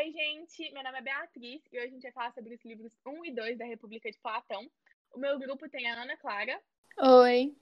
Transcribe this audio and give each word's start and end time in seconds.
Oi, 0.00 0.12
gente. 0.12 0.72
Meu 0.72 0.82
nome 0.82 0.96
é 0.96 1.02
Beatriz 1.02 1.62
e 1.70 1.78
hoje 1.78 1.88
a 1.88 1.90
gente 1.90 2.02
vai 2.04 2.12
falar 2.12 2.32
sobre 2.32 2.54
os 2.54 2.64
livros 2.64 2.90
1 3.04 3.22
e 3.26 3.34
2 3.34 3.58
da 3.58 3.66
República 3.66 4.10
de 4.10 4.18
Platão. 4.18 4.66
O 5.12 5.18
meu 5.18 5.38
grupo 5.38 5.68
tem 5.68 5.90
a 5.90 6.00
Ana 6.00 6.16
Clara. 6.16 6.58
Oi. 6.96 7.54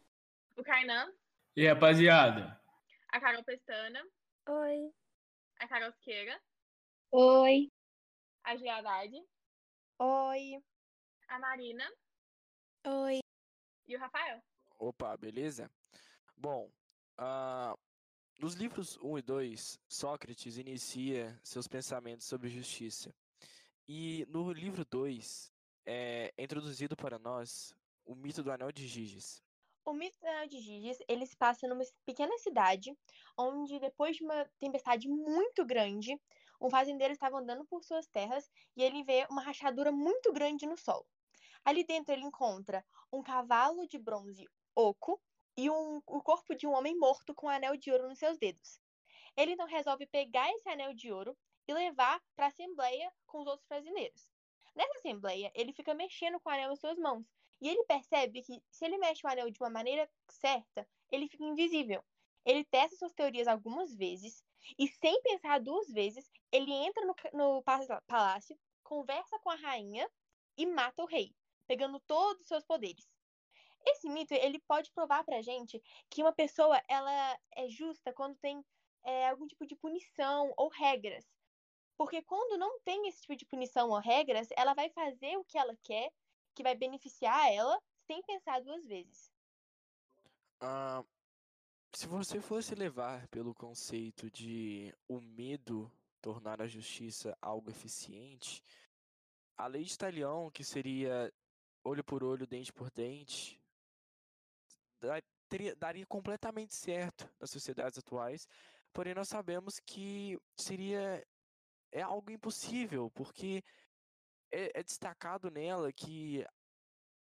O 0.56 0.62
Kainan. 0.62 1.12
E 1.56 1.62
aí, 1.62 1.66
rapaziada? 1.66 2.56
A 3.08 3.18
Carol 3.18 3.42
Pestana. 3.42 4.00
Oi. 4.50 4.92
A 5.58 5.66
Carol 5.66 5.90
Siqueira. 5.94 6.40
Oi. 7.10 7.72
A 8.44 8.56
Giadade. 8.56 9.20
Oi. 9.98 10.62
A 11.26 11.40
Marina. 11.40 11.90
Oi. 12.86 13.18
E 13.88 13.96
o 13.96 13.98
Rafael. 13.98 14.40
Opa, 14.78 15.16
beleza? 15.16 15.68
Bom, 16.36 16.70
uh, 17.18 17.76
nos 18.38 18.54
livros 18.54 18.96
1 19.02 19.18
e 19.18 19.22
2, 19.22 19.80
Sócrates 19.88 20.56
inicia 20.56 21.38
seus 21.42 21.66
pensamentos 21.66 22.26
sobre 22.26 22.48
justiça. 22.48 23.12
E 23.88 24.24
no 24.28 24.52
livro 24.52 24.84
2 24.84 25.52
é 25.84 26.32
introduzido 26.38 26.96
para 26.96 27.18
nós 27.18 27.74
o 28.06 28.14
mito 28.14 28.42
do 28.42 28.52
Anel 28.52 28.70
de 28.70 28.86
Giges. 28.86 29.42
O 29.84 29.92
mito 29.92 30.20
do 30.20 30.26
Anel 30.26 30.46
de 30.46 30.60
Giges, 30.60 30.98
ele 31.08 31.26
se 31.26 31.36
passa 31.36 31.66
numa 31.66 31.82
pequena 32.06 32.36
cidade, 32.38 32.96
onde 33.36 33.80
depois 33.80 34.16
de 34.16 34.22
uma 34.22 34.44
tempestade 34.60 35.08
muito 35.08 35.64
grande, 35.64 36.16
um 36.60 36.70
fazendeiro 36.70 37.12
estava 37.12 37.38
andando 37.38 37.64
por 37.64 37.82
suas 37.82 38.06
terras 38.06 38.48
e 38.76 38.84
ele 38.84 39.02
vê 39.02 39.26
uma 39.30 39.42
rachadura 39.42 39.90
muito 39.90 40.32
grande 40.32 40.64
no 40.64 40.76
solo. 40.76 41.06
Ali 41.64 41.82
dentro 41.82 42.14
ele 42.14 42.24
encontra 42.24 42.84
um 43.12 43.20
cavalo 43.20 43.86
de 43.88 43.98
bronze 43.98 44.46
oco 44.76 45.20
e 45.58 45.68
um, 45.68 46.00
o 46.06 46.22
corpo 46.22 46.54
de 46.54 46.68
um 46.68 46.72
homem 46.72 46.96
morto 46.96 47.34
com 47.34 47.48
um 47.48 47.50
anel 47.50 47.76
de 47.76 47.90
ouro 47.90 48.08
nos 48.08 48.20
seus 48.20 48.38
dedos. 48.38 48.80
Ele 49.36 49.54
então 49.54 49.66
resolve 49.66 50.06
pegar 50.06 50.48
esse 50.52 50.68
anel 50.68 50.94
de 50.94 51.10
ouro 51.10 51.36
e 51.66 51.74
levar 51.74 52.22
para 52.36 52.44
a 52.44 52.48
assembleia 52.48 53.12
com 53.26 53.40
os 53.40 53.46
outros 53.48 53.66
fazendeiros. 53.66 54.30
Nessa 54.72 54.98
assembleia, 54.98 55.50
ele 55.56 55.72
fica 55.72 55.92
mexendo 55.94 56.38
com 56.38 56.48
o 56.48 56.52
anel 56.52 56.72
em 56.72 56.76
suas 56.76 56.96
mãos 56.96 57.26
e 57.60 57.68
ele 57.68 57.84
percebe 57.86 58.40
que 58.40 58.62
se 58.70 58.84
ele 58.84 58.98
mexe 58.98 59.26
o 59.26 59.28
anel 59.28 59.50
de 59.50 59.58
uma 59.60 59.68
maneira 59.68 60.08
certa, 60.28 60.88
ele 61.10 61.28
fica 61.28 61.42
invisível. 61.42 62.04
Ele 62.44 62.64
testa 62.64 62.96
suas 62.96 63.12
teorias 63.12 63.48
algumas 63.48 63.92
vezes 63.96 64.44
e, 64.78 64.86
sem 64.86 65.20
pensar 65.22 65.58
duas 65.58 65.88
vezes, 65.88 66.30
ele 66.52 66.70
entra 66.70 67.04
no, 67.04 67.16
no 67.32 67.64
palácio, 68.06 68.56
conversa 68.84 69.36
com 69.40 69.50
a 69.50 69.56
rainha 69.56 70.08
e 70.56 70.64
mata 70.66 71.02
o 71.02 71.06
rei, 71.06 71.34
pegando 71.66 71.98
todos 72.06 72.42
os 72.42 72.48
seus 72.48 72.64
poderes. 72.64 73.17
Esse 73.90 74.08
mito, 74.08 74.34
ele 74.34 74.58
pode 74.60 74.90
provar 74.92 75.24
pra 75.24 75.42
gente 75.42 75.82
que 76.10 76.22
uma 76.22 76.32
pessoa, 76.32 76.80
ela 76.88 77.38
é 77.56 77.68
justa 77.68 78.12
quando 78.12 78.36
tem 78.36 78.64
é, 79.04 79.28
algum 79.28 79.46
tipo 79.46 79.66
de 79.66 79.76
punição 79.76 80.52
ou 80.56 80.68
regras. 80.68 81.24
Porque 81.96 82.22
quando 82.22 82.58
não 82.58 82.78
tem 82.80 83.08
esse 83.08 83.22
tipo 83.22 83.34
de 83.34 83.46
punição 83.46 83.88
ou 83.90 83.98
regras, 83.98 84.48
ela 84.56 84.74
vai 84.74 84.88
fazer 84.90 85.36
o 85.36 85.44
que 85.44 85.58
ela 85.58 85.76
quer, 85.82 86.12
que 86.54 86.62
vai 86.62 86.74
beneficiar 86.74 87.52
ela, 87.52 87.80
sem 88.06 88.22
pensar 88.22 88.60
duas 88.60 88.86
vezes. 88.86 89.32
Uh, 90.62 91.06
se 91.92 92.06
você 92.06 92.40
fosse 92.40 92.74
levar 92.74 93.26
pelo 93.28 93.54
conceito 93.54 94.30
de 94.30 94.94
o 95.08 95.20
medo 95.20 95.90
tornar 96.20 96.60
a 96.60 96.66
justiça 96.66 97.36
algo 97.40 97.70
eficiente, 97.70 98.62
a 99.56 99.66
lei 99.66 99.82
de 99.82 99.96
Talião, 99.96 100.50
que 100.50 100.62
seria 100.62 101.32
olho 101.82 102.04
por 102.04 102.22
olho, 102.22 102.46
dente 102.46 102.72
por 102.72 102.90
dente, 102.90 103.57
teria, 105.48 105.74
daria 105.76 106.06
completamente 106.06 106.74
certo 106.74 107.28
nas 107.40 107.50
sociedades 107.50 107.98
atuais, 107.98 108.46
porém 108.92 109.14
nós 109.14 109.28
sabemos 109.28 109.80
que 109.80 110.38
seria 110.56 111.24
é 111.90 112.02
algo 112.02 112.30
impossível, 112.30 113.10
porque 113.10 113.62
é, 114.52 114.80
é 114.80 114.82
destacado 114.82 115.50
nela 115.50 115.92
que 115.92 116.44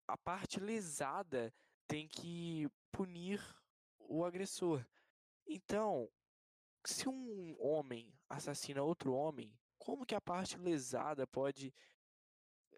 a 0.08 0.18
parte 0.18 0.59
lesada 0.59 1.53
tem 1.88 2.08
que 2.08 2.68
punir 2.91 3.40
o 4.00 4.24
agressor. 4.24 4.85
Então, 5.47 6.09
se 6.85 7.08
um 7.08 7.56
homem 7.59 8.14
assassina 8.30 8.81
outro 8.84 9.14
homem, 9.14 9.56
como 9.78 10.06
que 10.06 10.16
a 10.16 10.22
parte 10.22 10.58
lesada 10.58 11.28
pode 11.28 11.74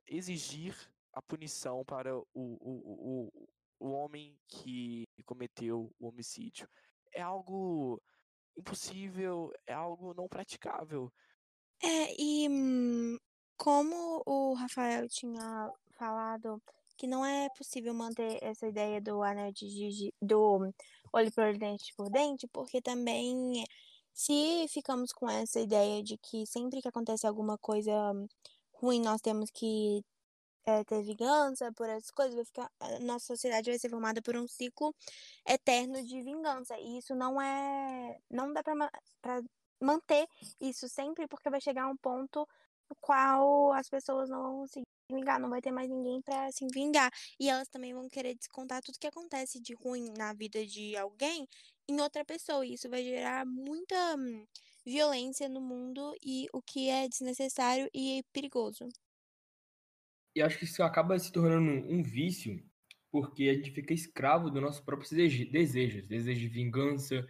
exigir 0.05 0.75
a 1.13 1.21
punição 1.21 1.83
para 1.83 2.17
o, 2.17 2.25
o, 2.33 3.31
o, 3.41 3.49
o 3.79 3.91
homem 3.91 4.37
que 4.47 5.05
cometeu 5.25 5.93
o 5.99 6.07
homicídio. 6.07 6.67
É 7.13 7.21
algo 7.21 8.01
impossível, 8.57 9.51
é 9.65 9.73
algo 9.73 10.13
não 10.13 10.27
praticável. 10.27 11.11
É, 11.81 12.15
e 12.19 12.49
hum, 12.49 13.17
como 13.55 14.23
o 14.25 14.53
Rafael 14.53 15.07
tinha 15.07 15.71
falado 15.97 16.61
que 16.97 17.05
não 17.07 17.23
é 17.23 17.49
possível 17.49 17.93
manter 17.93 18.39
essa 18.43 18.67
ideia 18.67 18.99
do 18.99 19.21
anel 19.21 19.51
de 19.51 19.69
Gigi, 19.69 20.13
do 20.19 20.73
olho 21.13 21.31
por 21.31 21.57
dente 21.57 21.93
por 21.95 22.09
dente, 22.09 22.47
porque 22.47 22.81
também 22.81 23.63
se 24.13 24.67
ficamos 24.69 25.13
com 25.13 25.29
essa 25.29 25.59
ideia 25.59 26.01
de 26.01 26.17
que 26.17 26.45
sempre 26.47 26.81
que 26.81 26.87
acontece 26.87 27.27
alguma 27.27 27.57
coisa 27.57 27.93
ruim 28.73 29.01
nós 29.01 29.21
temos 29.21 29.51
que 29.51 30.03
é, 30.67 30.83
ter 30.83 31.01
vingança 31.01 31.71
por 31.71 31.87
essas 31.89 32.11
coisas, 32.11 32.35
vai 32.35 32.45
ficar, 32.45 32.69
a 32.79 32.99
nossa 32.99 33.25
sociedade 33.25 33.69
vai 33.69 33.79
ser 33.79 33.89
formada 33.89 34.21
por 34.21 34.35
um 34.35 34.47
ciclo 34.47 34.93
eterno 35.47 36.03
de 36.03 36.21
vingança. 36.21 36.77
E 36.77 36.97
isso 36.97 37.15
não 37.15 37.41
é. 37.41 38.19
Não 38.29 38.51
dá 38.51 38.61
para 38.61 39.41
manter 39.81 40.27
isso 40.59 40.89
sempre, 40.89 41.27
porque 41.27 41.49
vai 41.49 41.61
chegar 41.61 41.87
um 41.87 41.95
ponto 41.95 42.47
no 42.89 42.95
qual 43.01 43.71
as 43.73 43.89
pessoas 43.89 44.29
não 44.29 44.41
vão 44.43 44.67
se 44.67 44.81
vingar, 45.09 45.39
não 45.39 45.49
vai 45.49 45.61
ter 45.61 45.71
mais 45.71 45.89
ninguém 45.89 46.21
para 46.21 46.51
se 46.51 46.67
vingar. 46.73 47.11
E 47.39 47.49
elas 47.49 47.69
também 47.69 47.93
vão 47.93 48.09
querer 48.09 48.35
descontar 48.35 48.81
tudo 48.81 48.99
que 48.99 49.07
acontece 49.07 49.61
de 49.61 49.73
ruim 49.73 50.11
na 50.17 50.33
vida 50.33 50.65
de 50.65 50.97
alguém 50.97 51.47
em 51.87 52.01
outra 52.01 52.25
pessoa. 52.25 52.65
E 52.65 52.73
isso 52.73 52.89
vai 52.89 53.03
gerar 53.03 53.45
muita 53.45 53.95
hum, 54.17 54.45
violência 54.85 55.47
no 55.47 55.61
mundo 55.61 56.13
e 56.21 56.47
o 56.53 56.61
que 56.61 56.89
é 56.89 57.07
desnecessário 57.07 57.89
e 57.93 58.21
perigoso. 58.33 58.89
E 60.37 60.41
acho 60.43 60.59
que 60.59 60.65
isso 60.65 60.83
acaba 60.83 61.17
se 61.17 61.31
tornando 61.31 61.71
um 61.91 62.03
vício, 62.03 62.63
porque 63.11 63.49
a 63.49 63.55
gente 63.55 63.71
fica 63.71 63.91
escravo 63.91 64.51
dos 64.51 64.61
nossos 64.61 64.79
próprios 64.79 65.09
desejos, 65.09 66.07
desejo 66.07 66.41
de 66.41 66.47
vingança. 66.47 67.27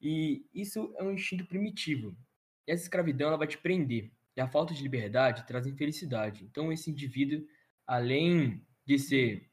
E 0.00 0.46
isso 0.54 0.94
é 0.98 1.02
um 1.02 1.10
instinto 1.10 1.44
primitivo. 1.44 2.16
E 2.64 2.70
essa 2.70 2.84
escravidão 2.84 3.26
ela 3.26 3.36
vai 3.36 3.48
te 3.48 3.58
prender. 3.58 4.12
E 4.36 4.40
a 4.40 4.46
falta 4.46 4.72
de 4.72 4.84
liberdade 4.84 5.48
traz 5.48 5.66
infelicidade. 5.66 6.44
Então 6.44 6.70
esse 6.70 6.88
indivíduo, 6.88 7.44
além 7.84 8.64
de 8.86 9.00
ser 9.00 9.50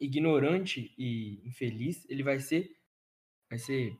ignorante 0.00 0.92
e 0.98 1.40
infeliz, 1.46 2.04
ele 2.08 2.24
vai 2.24 2.40
ser 2.40 2.76
vai 3.48 3.60
ser 3.60 3.96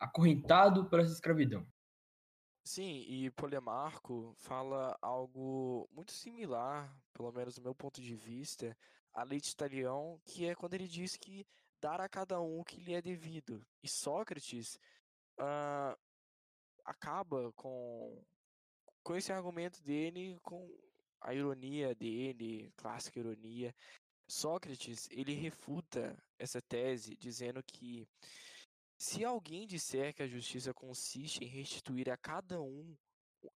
acorrentado 0.00 0.90
por 0.90 0.98
essa 0.98 1.12
escravidão. 1.12 1.64
Sim, 2.64 3.04
e 3.08 3.30
Polemarco 3.30 4.34
fala 4.38 4.98
algo 5.00 5.88
muito 5.92 6.12
similar, 6.12 6.94
pelo 7.20 7.32
menos 7.32 7.54
do 7.54 7.60
meu 7.60 7.74
ponto 7.74 8.00
de 8.00 8.14
vista, 8.14 8.74
à 9.12 9.22
lei 9.22 9.38
de 9.38 9.54
Talião, 9.54 10.18
que 10.24 10.46
é 10.46 10.54
quando 10.54 10.72
ele 10.72 10.88
diz 10.88 11.18
que 11.18 11.46
dar 11.78 12.00
a 12.00 12.08
cada 12.08 12.40
um 12.40 12.60
o 12.60 12.64
que 12.64 12.80
lhe 12.80 12.94
é 12.94 13.02
devido. 13.02 13.62
E 13.82 13.88
Sócrates 13.88 14.78
uh, 15.38 15.94
acaba 16.82 17.52
com, 17.52 18.24
com 19.02 19.14
esse 19.14 19.30
argumento 19.30 19.82
dele, 19.82 20.38
com 20.42 20.66
a 21.20 21.34
ironia 21.34 21.94
dele, 21.94 22.72
clássica 22.74 23.20
ironia. 23.20 23.74
Sócrates, 24.26 25.06
ele 25.10 25.34
refuta 25.34 26.16
essa 26.38 26.62
tese 26.62 27.16
dizendo 27.16 27.62
que 27.62 28.08
se 28.96 29.26
alguém 29.26 29.66
disser 29.66 30.14
que 30.14 30.22
a 30.22 30.26
justiça 30.26 30.72
consiste 30.72 31.44
em 31.44 31.48
restituir 31.48 32.08
a 32.08 32.16
cada 32.16 32.62
um 32.62 32.96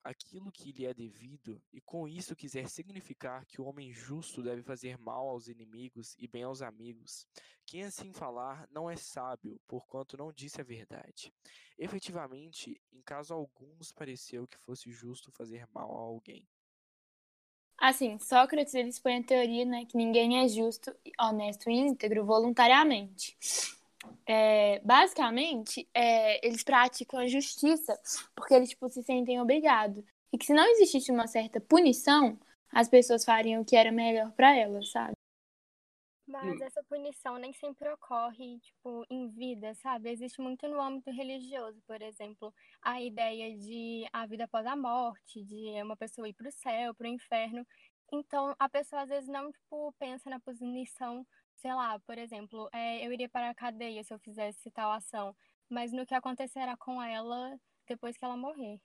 aquilo 0.03 0.51
que 0.51 0.73
lhe 0.73 0.87
é 0.87 0.95
devido, 0.95 1.63
e 1.73 1.81
com 1.81 2.09
isso 2.09 2.37
quiser 2.37 2.69
significar 2.69 3.45
que 3.47 3.61
o 3.61 3.65
homem 3.65 3.93
justo 3.93 4.43
deve 4.43 4.63
fazer 4.63 4.99
mal 4.99 5.29
aos 5.29 5.49
inimigos 5.49 6.15
e 6.19 6.27
bem 6.27 6.43
aos 6.43 6.63
amigos, 6.63 7.27
quem 7.67 7.85
assim 7.85 8.13
falar 8.13 8.69
não 8.71 8.91
é 8.91 8.97
sábio, 8.97 9.61
porquanto 9.67 10.17
não 10.17 10.33
disse 10.33 10.61
a 10.61 10.65
verdade. 10.65 11.33
Efetivamente, 11.79 12.81
em 12.93 13.01
caso 13.03 13.35
algum 13.35 13.75
nos 13.77 13.93
pareceu 13.93 14.47
que 14.47 14.59
fosse 14.59 14.91
justo 14.91 15.31
fazer 15.33 15.67
mal 15.73 15.97
a 15.97 16.01
alguém. 16.01 16.47
Assim, 17.79 18.19
Sócrates 18.19 18.75
ele 18.75 18.91
expõe 18.91 19.19
a 19.19 19.23
teoria 19.23 19.65
né, 19.65 19.87
que 19.87 19.97
ninguém 19.97 20.45
é 20.45 20.49
justo, 20.49 20.95
honesto 21.19 21.71
e 21.71 21.75
íntegro 21.75 22.27
voluntariamente 22.27 23.37
é, 24.33 24.79
basicamente, 24.85 25.89
é, 25.93 26.47
eles 26.47 26.63
praticam 26.63 27.19
a 27.19 27.27
justiça 27.27 27.99
porque 28.37 28.55
eles 28.55 28.69
tipo, 28.69 28.89
se 28.89 29.03
sentem 29.03 29.41
obrigados. 29.41 30.05
E 30.33 30.39
que 30.39 30.47
se 30.47 30.55
não 30.55 30.65
existisse 30.71 31.11
uma 31.11 31.27
certa 31.27 31.61
punição, 31.61 32.39
as 32.73 32.89
pessoas 32.89 33.25
fariam 33.25 33.61
o 33.61 33.65
que 33.65 33.75
era 33.75 33.91
melhor 33.91 34.31
para 34.31 34.57
elas, 34.57 34.89
sabe? 34.93 35.15
Mas 36.29 36.61
essa 36.61 36.81
punição 36.85 37.39
nem 37.39 37.53
sempre 37.53 37.89
ocorre, 37.89 38.61
tipo, 38.61 39.05
em 39.11 39.29
vida, 39.31 39.75
sabe? 39.75 40.11
Existe 40.11 40.41
muito 40.41 40.69
no 40.69 40.81
âmbito 40.81 41.11
religioso, 41.11 41.83
por 41.85 42.01
exemplo, 42.01 42.55
a 42.81 43.03
ideia 43.03 43.59
de 43.59 44.07
a 44.13 44.27
vida 44.27 44.45
após 44.45 44.65
a 44.65 44.77
morte, 44.77 45.43
de 45.43 45.83
uma 45.83 45.97
pessoa 45.97 46.29
ir 46.29 46.35
para 46.35 46.49
o 46.49 46.53
céu, 46.53 46.95
para 46.95 47.09
o 47.09 47.11
inferno. 47.11 47.67
Então, 48.13 48.55
a 48.61 48.69
pessoa 48.69 49.03
às 49.03 49.09
vezes 49.09 49.29
não, 49.29 49.51
tipo, 49.51 49.93
pensa 49.99 50.31
na 50.31 50.39
punição, 50.39 51.27
sei 51.61 51.75
lá, 51.75 51.99
por 52.01 52.17
exemplo, 52.19 52.69
é, 52.73 53.07
eu 53.07 53.13
iria 53.13 53.29
para 53.29 53.51
a 53.51 53.55
cadeia 53.55 54.03
se 54.03 54.13
eu 54.13 54.19
fizesse 54.19 54.71
tal 54.71 54.91
ação, 54.93 55.37
mas 55.69 55.93
no 55.93 56.07
que 56.07 56.15
acontecerá 56.15 56.77
com 56.77 57.03
ela 57.03 57.59
depois 57.87 58.17
que 58.17 58.25
ela 58.25 58.37
morrer. 58.37 58.81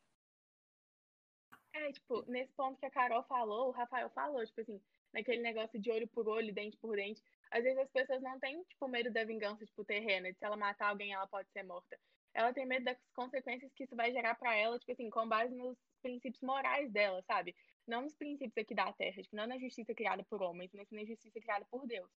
É, 1.74 1.92
tipo, 1.92 2.24
nesse 2.30 2.54
ponto 2.54 2.80
que 2.80 2.86
a 2.86 2.92
Carol 2.92 3.24
falou, 3.24 3.68
o 3.70 3.72
Rafael 3.72 4.10
falou, 4.10 4.46
tipo 4.46 4.62
assim, 4.62 4.82
naquele 5.14 5.42
negócio 5.42 5.80
de 5.80 5.92
olho 5.92 6.08
por 6.08 6.28
olho, 6.28 6.54
dente 6.54 6.78
por 6.78 6.96
dente. 6.96 7.22
Às 7.52 7.64
vezes 7.64 7.80
as 7.80 7.90
pessoas 7.92 8.22
não 8.22 8.40
têm, 8.40 8.64
tipo, 8.64 8.88
medo 8.88 9.12
da 9.12 9.24
vingança, 9.24 9.66
tipo, 9.66 9.84
terrena, 9.86 10.32
de 10.32 10.38
se 10.38 10.46
ela 10.46 10.58
matar 10.58 10.90
alguém, 10.90 11.14
ela 11.14 11.28
pode 11.28 11.50
ser 11.52 11.64
morta. 11.64 12.00
Ela 12.34 12.54
tem 12.54 12.66
medo 12.66 12.86
das 12.86 12.98
consequências 13.14 13.72
que 13.74 13.86
isso 13.86 13.96
vai 13.96 14.12
gerar 14.12 14.36
para 14.36 14.56
ela, 14.56 14.78
tipo 14.80 14.92
assim, 14.92 15.10
com 15.10 15.28
base 15.28 15.54
nos 15.56 15.78
princípios 16.02 16.42
morais 16.42 16.92
dela, 16.92 17.22
sabe? 17.24 17.56
Não 17.88 18.02
nos 18.02 18.16
princípios 18.16 18.58
aqui 18.58 18.76
da 18.76 18.92
Terra, 18.94 19.22
tipo, 19.22 19.36
não 19.36 19.48
na 19.48 19.58
justiça 19.60 19.94
criada 19.94 20.24
por 20.26 20.42
homens, 20.42 20.72
mas 20.74 20.90
na 20.92 21.06
justiça 21.06 21.40
criada 21.40 21.66
por 21.70 21.86
Deus. 21.88 22.10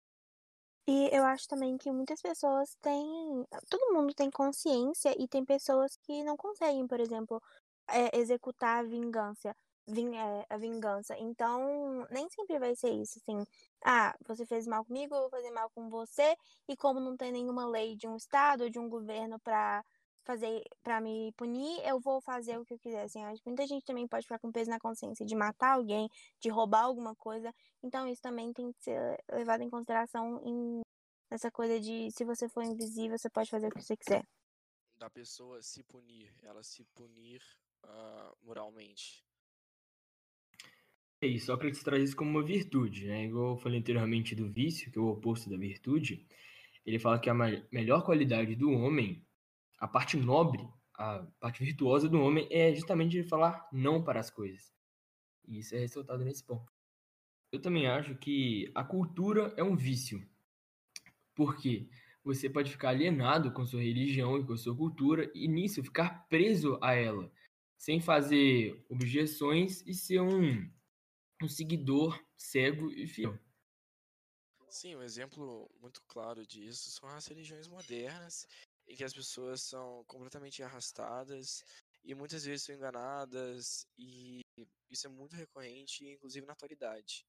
E 0.88 1.08
eu 1.14 1.24
acho 1.24 1.46
também 1.46 1.76
que 1.78 1.92
muitas 1.92 2.20
pessoas 2.22 2.74
têm. 2.80 3.46
Todo 3.70 3.92
mundo 3.94 4.14
tem 4.14 4.30
consciência 4.30 5.14
e 5.22 5.28
tem 5.28 5.44
pessoas 5.44 5.96
que 5.98 6.24
não 6.24 6.36
conseguem, 6.36 6.86
por 6.86 6.98
exemplo, 7.00 7.42
é, 7.88 8.18
executar 8.18 8.80
a 8.80 8.82
vingança 8.82 9.54
é, 10.14 10.46
a 10.50 10.56
vingança. 10.58 11.16
Então, 11.18 12.06
nem 12.10 12.28
sempre 12.30 12.58
vai 12.58 12.74
ser 12.74 12.90
isso, 12.90 13.18
assim. 13.18 13.44
Ah, 13.84 14.14
você 14.26 14.44
fez 14.46 14.66
mal 14.66 14.84
comigo, 14.84 15.14
eu 15.14 15.22
vou 15.22 15.30
fazer 15.30 15.50
mal 15.50 15.70
com 15.70 15.88
você. 15.88 16.36
E 16.68 16.76
como 16.76 17.00
não 17.00 17.16
tem 17.16 17.32
nenhuma 17.32 17.66
lei 17.66 17.96
de 17.96 18.06
um 18.06 18.16
estado 18.16 18.70
de 18.70 18.78
um 18.78 18.88
governo 18.88 19.38
para 19.40 19.84
fazer 20.28 20.62
para 20.82 21.00
me 21.00 21.32
punir, 21.38 21.80
eu 21.86 21.98
vou 21.98 22.20
fazer 22.20 22.58
o 22.58 22.64
que 22.64 22.74
eu 22.74 22.78
quiser. 22.78 23.02
Assim, 23.04 23.24
acho 23.24 23.42
que 23.42 23.48
muita 23.48 23.66
gente 23.66 23.82
também 23.82 24.06
pode 24.06 24.24
ficar 24.24 24.38
com 24.38 24.52
peso 24.52 24.68
na 24.68 24.78
consciência 24.78 25.24
de 25.24 25.34
matar 25.34 25.76
alguém, 25.76 26.06
de 26.38 26.50
roubar 26.50 26.82
alguma 26.82 27.14
coisa. 27.16 27.50
Então, 27.82 28.06
isso 28.06 28.20
também 28.20 28.52
tem 28.52 28.70
que 28.70 28.82
ser 28.82 29.16
levado 29.32 29.62
em 29.62 29.70
consideração 29.70 30.38
em 30.44 30.82
nessa 31.30 31.50
coisa 31.50 31.80
de 31.80 32.10
se 32.10 32.24
você 32.24 32.46
for 32.48 32.62
invisível, 32.62 33.16
você 33.16 33.30
pode 33.30 33.50
fazer 33.50 33.68
o 33.68 33.70
que 33.70 33.82
você 33.82 33.96
quiser. 33.96 34.22
Da 34.98 35.08
pessoa 35.08 35.62
se 35.62 35.82
punir, 35.82 36.30
ela 36.42 36.62
se 36.62 36.84
punir 36.94 37.42
uh, 37.84 38.36
moralmente. 38.42 39.24
É 41.22 41.26
isso, 41.26 41.46
Sócrates 41.46 41.82
traz 41.82 42.02
isso 42.02 42.16
como 42.16 42.30
uma 42.30 42.44
virtude, 42.44 43.06
né? 43.06 43.24
Igual 43.24 43.52
eu 43.52 43.56
falei 43.56 43.80
anteriormente 43.80 44.34
do 44.34 44.48
vício, 44.48 44.90
que 44.92 44.98
é 44.98 45.00
o 45.00 45.08
oposto 45.08 45.48
da 45.48 45.56
virtude. 45.56 46.26
Ele 46.84 46.98
fala 46.98 47.18
que 47.18 47.28
a 47.28 47.34
melhor 47.72 48.04
qualidade 48.04 48.54
do 48.54 48.70
homem, 48.70 49.26
a 49.78 49.86
parte 49.86 50.16
nobre, 50.16 50.66
a 50.94 51.26
parte 51.40 51.64
virtuosa 51.64 52.08
do 52.08 52.20
homem 52.20 52.48
é 52.50 52.74
justamente 52.74 53.22
falar 53.22 53.68
não 53.72 54.02
para 54.02 54.20
as 54.20 54.30
coisas. 54.30 54.72
E 55.46 55.60
isso 55.60 55.74
é 55.74 55.78
ressaltado 55.78 56.24
nesse 56.24 56.44
ponto. 56.44 56.72
Eu 57.50 57.60
também 57.60 57.86
acho 57.86 58.16
que 58.16 58.70
a 58.74 58.84
cultura 58.84 59.54
é 59.56 59.62
um 59.62 59.76
vício. 59.76 60.28
Porque 61.34 61.88
você 62.22 62.50
pode 62.50 62.70
ficar 62.70 62.90
alienado 62.90 63.52
com 63.52 63.64
sua 63.64 63.80
religião 63.80 64.38
e 64.38 64.44
com 64.44 64.56
sua 64.56 64.76
cultura 64.76 65.30
e 65.34 65.48
nisso 65.48 65.82
ficar 65.82 66.28
preso 66.28 66.78
a 66.82 66.92
ela, 66.92 67.32
sem 67.78 68.00
fazer 68.00 68.84
objeções 68.90 69.82
e 69.86 69.94
ser 69.94 70.20
um 70.20 70.68
um 71.40 71.48
seguidor 71.48 72.20
cego 72.36 72.90
e 72.90 73.06
fiel. 73.06 73.38
Sim, 74.68 74.96
um 74.96 75.02
exemplo 75.02 75.70
muito 75.80 76.02
claro 76.02 76.46
disso 76.46 76.90
são 76.90 77.08
as 77.08 77.26
religiões 77.26 77.68
modernas, 77.68 78.46
em 78.88 78.96
que 78.96 79.04
as 79.04 79.12
pessoas 79.12 79.62
são 79.62 80.02
completamente 80.06 80.62
arrastadas 80.62 81.62
e 82.02 82.14
muitas 82.14 82.44
vezes 82.44 82.64
são 82.64 82.74
enganadas, 82.74 83.86
e 83.98 84.40
isso 84.90 85.06
é 85.06 85.10
muito 85.10 85.36
recorrente, 85.36 86.08
inclusive 86.08 86.46
na 86.46 86.54
atualidade. 86.54 87.26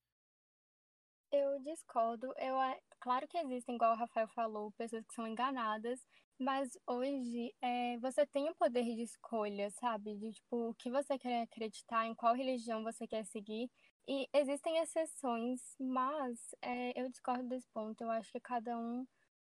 Eu 1.31 1.59
discordo. 1.59 2.33
Eu, 2.37 2.55
claro 2.99 3.27
que 3.27 3.37
existem, 3.37 3.75
igual 3.75 3.93
o 3.93 3.97
Rafael 3.97 4.27
falou, 4.29 4.71
pessoas 4.71 5.05
que 5.05 5.13
são 5.13 5.27
enganadas, 5.27 5.99
mas 6.39 6.77
hoje 6.87 7.53
é, 7.61 7.97
você 7.99 8.25
tem 8.25 8.49
o 8.49 8.55
poder 8.55 8.83
de 8.83 9.03
escolha, 9.03 9.69
sabe? 9.71 10.15
De 10.15 10.31
tipo, 10.31 10.69
o 10.69 10.73
que 10.75 10.89
você 10.89 11.19
quer 11.19 11.43
acreditar, 11.43 12.07
em 12.07 12.15
qual 12.15 12.33
religião 12.33 12.83
você 12.83 13.05
quer 13.05 13.25
seguir. 13.25 13.69
E 14.07 14.27
existem 14.33 14.79
exceções, 14.79 15.75
mas 15.79 16.55
é, 16.61 16.99
eu 16.99 17.09
discordo 17.09 17.47
desse 17.47 17.67
ponto. 17.69 18.01
Eu 18.01 18.09
acho 18.09 18.31
que 18.31 18.39
cada 18.39 18.75
um 18.77 19.05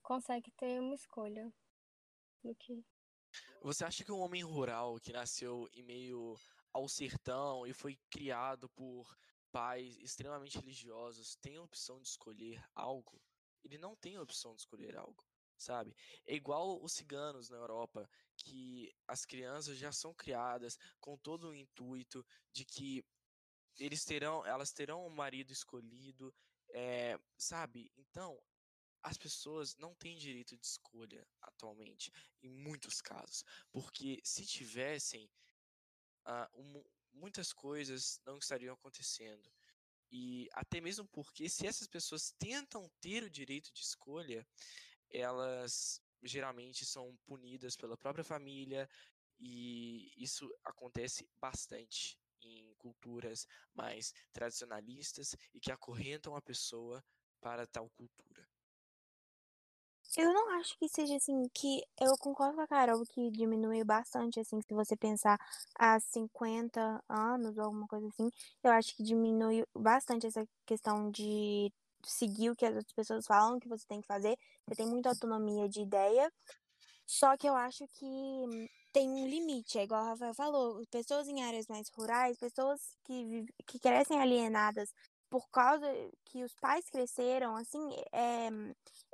consegue 0.02 0.50
ter 0.52 0.80
uma 0.80 0.96
escolha 0.96 1.52
Você 3.62 3.84
acha 3.84 4.04
que 4.04 4.12
um 4.12 4.20
homem 4.20 4.44
rural 4.44 5.00
que 5.00 5.12
nasceu 5.12 5.68
em 5.74 5.84
meio 5.84 6.36
ao 6.74 6.88
sertão 6.88 7.66
e 7.68 7.74
foi 7.74 7.98
criado 8.10 8.70
por 8.70 9.18
pais 9.52 9.98
extremamente 9.98 10.58
religiosos 10.58 11.36
tem 11.36 11.58
a 11.58 11.62
opção 11.62 12.02
de 12.02 12.08
escolher 12.08 12.64
algo? 12.74 13.22
Ele 13.64 13.78
não 13.78 13.96
tem 13.96 14.16
a 14.16 14.22
opção 14.22 14.56
de 14.56 14.62
escolher 14.62 14.96
algo, 14.96 15.24
sabe? 15.58 15.94
É 16.26 16.34
igual 16.34 16.82
os 16.82 16.94
ciganos 16.94 17.50
na 17.50 17.58
Europa, 17.58 18.10
que 18.38 18.94
as 19.08 19.26
crianças 19.26 19.78
já 19.78 19.92
são 19.92 20.14
criadas 20.14 20.78
com 21.00 21.18
todo 21.18 21.50
o 21.50 21.56
intuito 21.56 22.26
de 22.54 22.64
que 22.66 23.04
eles 23.78 24.04
terão, 24.04 24.46
elas 24.46 24.72
terão 24.72 25.06
um 25.06 25.10
marido 25.10 25.52
escolhido, 25.52 26.34
é, 26.70 27.20
sabe? 27.38 27.92
Então, 27.98 28.42
as 29.04 29.18
pessoas 29.18 29.76
não 29.78 29.94
têm 29.96 30.18
direito 30.18 30.58
de 30.58 30.66
escolha 30.66 31.28
atualmente, 31.42 32.12
em 32.42 32.50
muitos 32.50 33.02
casos, 33.02 33.44
porque 33.72 34.20
se 34.24 34.46
tivessem, 34.46 35.30
uh, 36.28 36.60
um, 36.62 36.84
muitas 37.14 37.54
coisas 37.54 38.20
não 38.26 38.38
estariam 38.38 38.74
acontecendo. 38.74 39.52
E 40.12 40.50
até 40.54 40.82
mesmo 40.82 41.08
porque, 41.08 41.48
se 41.50 41.68
essas 41.68 41.88
pessoas 41.88 42.32
tentam 42.40 42.90
ter 43.00 43.24
o 43.24 43.30
direito 43.30 43.72
de 43.72 43.82
escolha, 43.82 44.46
elas 45.12 46.02
geralmente 46.24 46.86
são 46.86 47.16
punidas 47.26 47.76
pela 47.76 47.98
própria 47.98 48.24
família, 48.24 48.90
e 49.40 50.12
isso 50.18 50.50
acontece 50.66 51.30
bastante 51.40 52.20
em 52.42 52.74
culturas 52.76 53.46
mais 53.74 54.14
tradicionalistas 54.34 55.36
e 55.54 55.60
que 55.60 55.72
acorrentam 55.72 56.36
a 56.36 56.42
pessoa 56.42 57.04
para 57.40 57.68
tal 57.68 57.90
cultura. 57.92 58.49
Eu 60.18 60.34
não 60.34 60.50
acho 60.60 60.78
que 60.78 60.90
seja 60.90 61.16
assim, 61.16 61.48
que 61.54 61.82
eu 62.00 62.18
concordo 62.20 62.56
com 62.56 62.62
a 62.62 62.68
Carol 62.68 63.04
que 63.06 63.30
diminuiu 63.32 63.86
bastante, 63.86 64.40
assim, 64.40 64.60
se 64.62 64.74
você 64.74 64.96
pensar 64.96 65.38
há 65.78 66.00
50 66.00 67.04
anos 67.08 67.58
ou 67.58 67.66
alguma 67.66 67.88
coisa 67.88 68.08
assim, 68.08 68.30
eu 68.64 68.72
acho 68.72 68.96
que 68.96 69.04
diminui 69.04 69.64
bastante 69.76 70.26
essa 70.26 70.44
questão 70.66 71.12
de 71.12 71.72
seguir 72.04 72.50
o 72.50 72.56
que 72.56 72.66
as 72.66 72.76
outras 72.76 72.94
pessoas 72.94 73.26
falam 73.28 73.60
que 73.60 73.68
você 73.68 73.86
tem 73.88 74.02
que 74.02 74.08
fazer. 74.08 74.36
Você 74.68 74.76
tem 74.78 74.88
muita 74.88 75.10
autonomia 75.10 75.70
de 75.70 75.82
ideia. 75.82 76.32
Só 77.06 77.38
que 77.38 77.48
eu 77.48 77.56
acho 77.56 77.88
que 77.88 78.70
tem 78.94 79.10
um 79.10 79.28
limite, 79.28 79.78
é 79.80 79.84
igual 79.84 80.04
o 80.04 80.08
Rafael 80.08 80.34
falou, 80.34 80.84
pessoas 80.92 81.28
em 81.28 81.44
áreas 81.44 81.68
mais 81.68 81.90
rurais, 81.90 82.38
pessoas 82.38 82.80
que, 83.04 83.46
que 83.68 83.80
crescem 83.80 84.20
alienadas 84.22 84.90
por 85.30 85.48
causa 85.50 85.86
que 86.26 86.44
os 86.44 86.56
pais 86.56 86.90
cresceram, 86.90 87.56
assim, 87.56 87.80
é, 88.12 88.50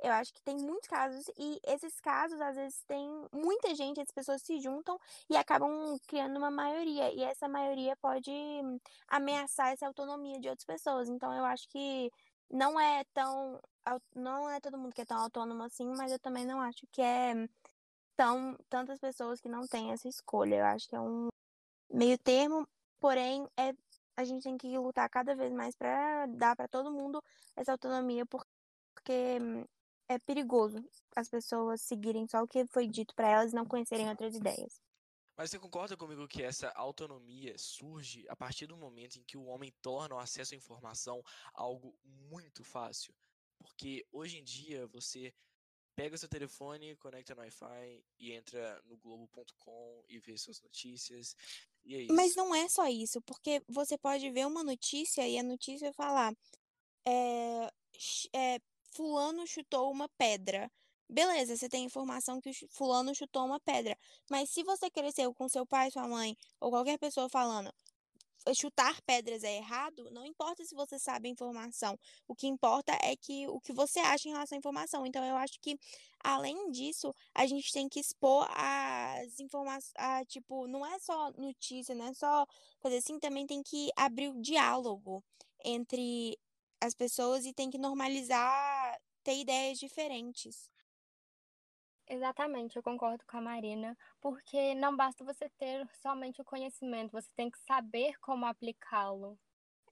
eu 0.02 0.12
acho 0.12 0.32
que 0.32 0.42
tem 0.42 0.56
muitos 0.56 0.88
casos, 0.88 1.28
e 1.38 1.60
esses 1.66 2.00
casos, 2.00 2.40
às 2.40 2.56
vezes, 2.56 2.82
tem 2.86 3.08
muita 3.32 3.74
gente, 3.74 4.00
as 4.00 4.10
pessoas 4.10 4.42
se 4.42 4.58
juntam 4.60 4.98
e 5.28 5.36
acabam 5.36 5.98
criando 6.06 6.36
uma 6.38 6.50
maioria, 6.50 7.12
e 7.12 7.22
essa 7.22 7.48
maioria 7.48 7.96
pode 7.96 8.32
ameaçar 9.08 9.72
essa 9.72 9.86
autonomia 9.86 10.40
de 10.40 10.48
outras 10.48 10.64
pessoas. 10.64 11.08
Então, 11.08 11.32
eu 11.34 11.44
acho 11.44 11.68
que 11.68 12.10
não 12.50 12.78
é 12.78 13.04
tão. 13.12 13.60
Não 14.14 14.48
é 14.50 14.60
todo 14.60 14.78
mundo 14.78 14.94
que 14.94 15.02
é 15.02 15.04
tão 15.04 15.18
autônomo 15.18 15.62
assim, 15.62 15.86
mas 15.96 16.10
eu 16.10 16.18
também 16.18 16.44
não 16.44 16.60
acho 16.60 16.86
que 16.90 17.00
é 17.00 17.34
tão, 18.16 18.56
tantas 18.68 18.98
pessoas 18.98 19.40
que 19.40 19.48
não 19.48 19.66
têm 19.66 19.92
essa 19.92 20.08
escolha. 20.08 20.56
Eu 20.56 20.64
acho 20.66 20.88
que 20.88 20.96
é 20.96 21.00
um 21.00 21.28
meio 21.92 22.18
termo, 22.18 22.66
porém, 22.98 23.46
é, 23.56 23.72
a 24.16 24.24
gente 24.24 24.44
tem 24.44 24.56
que 24.56 24.78
lutar 24.78 25.08
cada 25.10 25.34
vez 25.34 25.52
mais 25.52 25.76
para 25.76 26.26
dar 26.26 26.56
para 26.56 26.66
todo 26.66 26.90
mundo 26.90 27.22
essa 27.54 27.72
autonomia, 27.72 28.24
porque 28.24 29.38
é 30.08 30.18
perigoso 30.18 30.82
as 31.14 31.28
pessoas 31.28 31.82
seguirem 31.82 32.26
só 32.26 32.42
o 32.42 32.48
que 32.48 32.66
foi 32.66 32.86
dito 32.86 33.14
para 33.14 33.28
elas 33.28 33.52
e 33.52 33.54
não 33.54 33.66
conhecerem 33.66 34.08
outras 34.08 34.34
ideias. 34.34 34.80
Mas 35.36 35.50
você 35.50 35.58
concorda 35.58 35.96
comigo 35.98 36.26
que 36.26 36.42
essa 36.42 36.70
autonomia 36.70 37.58
surge 37.58 38.24
a 38.28 38.34
partir 38.34 38.66
do 38.66 38.76
momento 38.76 39.18
em 39.18 39.22
que 39.22 39.36
o 39.36 39.44
homem 39.44 39.70
torna 39.82 40.14
o 40.14 40.18
acesso 40.18 40.54
à 40.54 40.56
informação 40.56 41.22
algo 41.52 41.94
muito 42.02 42.64
fácil? 42.64 43.14
Porque 43.58 44.06
hoje 44.10 44.38
em 44.38 44.44
dia 44.44 44.86
você 44.86 45.34
pega 45.94 46.16
seu 46.16 46.28
telefone, 46.28 46.96
conecta 46.96 47.34
no 47.34 47.42
Wi-Fi 47.42 48.04
e 48.18 48.32
entra 48.32 48.80
no 48.86 48.96
globo.com 48.96 50.04
e 50.08 50.18
vê 50.18 50.38
suas 50.38 50.62
notícias. 50.62 51.36
E 51.86 51.94
é 51.94 52.02
isso. 52.02 52.14
Mas 52.14 52.34
não 52.34 52.54
é 52.54 52.68
só 52.68 52.86
isso, 52.88 53.20
porque 53.22 53.62
você 53.68 53.96
pode 53.96 54.30
ver 54.30 54.46
uma 54.46 54.64
notícia 54.64 55.26
e 55.26 55.38
a 55.38 55.42
notícia 55.42 55.92
falar 55.92 56.34
é, 57.06 57.70
é, 58.34 58.58
fulano 58.94 59.46
chutou 59.46 59.90
uma 59.90 60.08
pedra. 60.18 60.70
Beleza, 61.08 61.56
você 61.56 61.68
tem 61.68 61.84
informação 61.84 62.40
que 62.40 62.50
fulano 62.70 63.14
chutou 63.14 63.46
uma 63.46 63.60
pedra. 63.60 63.96
Mas 64.28 64.50
se 64.50 64.64
você 64.64 64.90
cresceu 64.90 65.32
com 65.32 65.48
seu 65.48 65.64
pai, 65.64 65.90
sua 65.90 66.08
mãe, 66.08 66.36
ou 66.60 66.70
qualquer 66.70 66.98
pessoa 66.98 67.28
falando 67.28 67.72
chutar 68.54 69.00
pedras 69.02 69.42
é 69.44 69.56
errado, 69.56 70.10
não 70.10 70.24
importa 70.24 70.64
se 70.64 70.74
você 70.74 70.98
sabe 70.98 71.28
a 71.28 71.30
informação. 71.32 71.98
O 72.28 72.34
que 72.34 72.46
importa 72.46 72.92
é 73.02 73.16
que 73.16 73.46
o 73.48 73.60
que 73.60 73.72
você 73.72 73.98
acha 74.00 74.28
em 74.28 74.32
relação 74.32 74.56
à 74.56 74.58
informação. 74.58 75.06
Então, 75.06 75.24
eu 75.24 75.36
acho 75.36 75.58
que, 75.60 75.78
além 76.22 76.70
disso, 76.70 77.14
a 77.34 77.46
gente 77.46 77.72
tem 77.72 77.88
que 77.88 78.00
expor 78.00 78.48
as 78.50 79.40
informações. 79.40 79.92
Tipo, 80.28 80.66
não 80.66 80.84
é 80.86 80.98
só 80.98 81.30
notícia, 81.32 81.94
não 81.94 82.06
é 82.06 82.14
só 82.14 82.46
fazer 82.80 82.98
assim, 82.98 83.18
também 83.18 83.46
tem 83.46 83.62
que 83.62 83.90
abrir 83.96 84.28
o 84.28 84.40
diálogo 84.40 85.22
entre 85.64 86.38
as 86.80 86.94
pessoas 86.94 87.46
e 87.46 87.52
tem 87.52 87.70
que 87.70 87.78
normalizar 87.78 89.00
ter 89.24 89.40
ideias 89.40 89.78
diferentes. 89.78 90.70
Exatamente, 92.08 92.76
eu 92.76 92.82
concordo 92.82 93.24
com 93.26 93.36
a 93.36 93.40
Marina, 93.40 93.96
porque 94.20 94.74
não 94.76 94.96
basta 94.96 95.24
você 95.24 95.48
ter 95.58 95.86
somente 95.94 96.40
o 96.40 96.44
conhecimento, 96.44 97.10
você 97.12 97.28
tem 97.34 97.50
que 97.50 97.58
saber 97.58 98.16
como 98.20 98.46
aplicá-lo. 98.46 99.36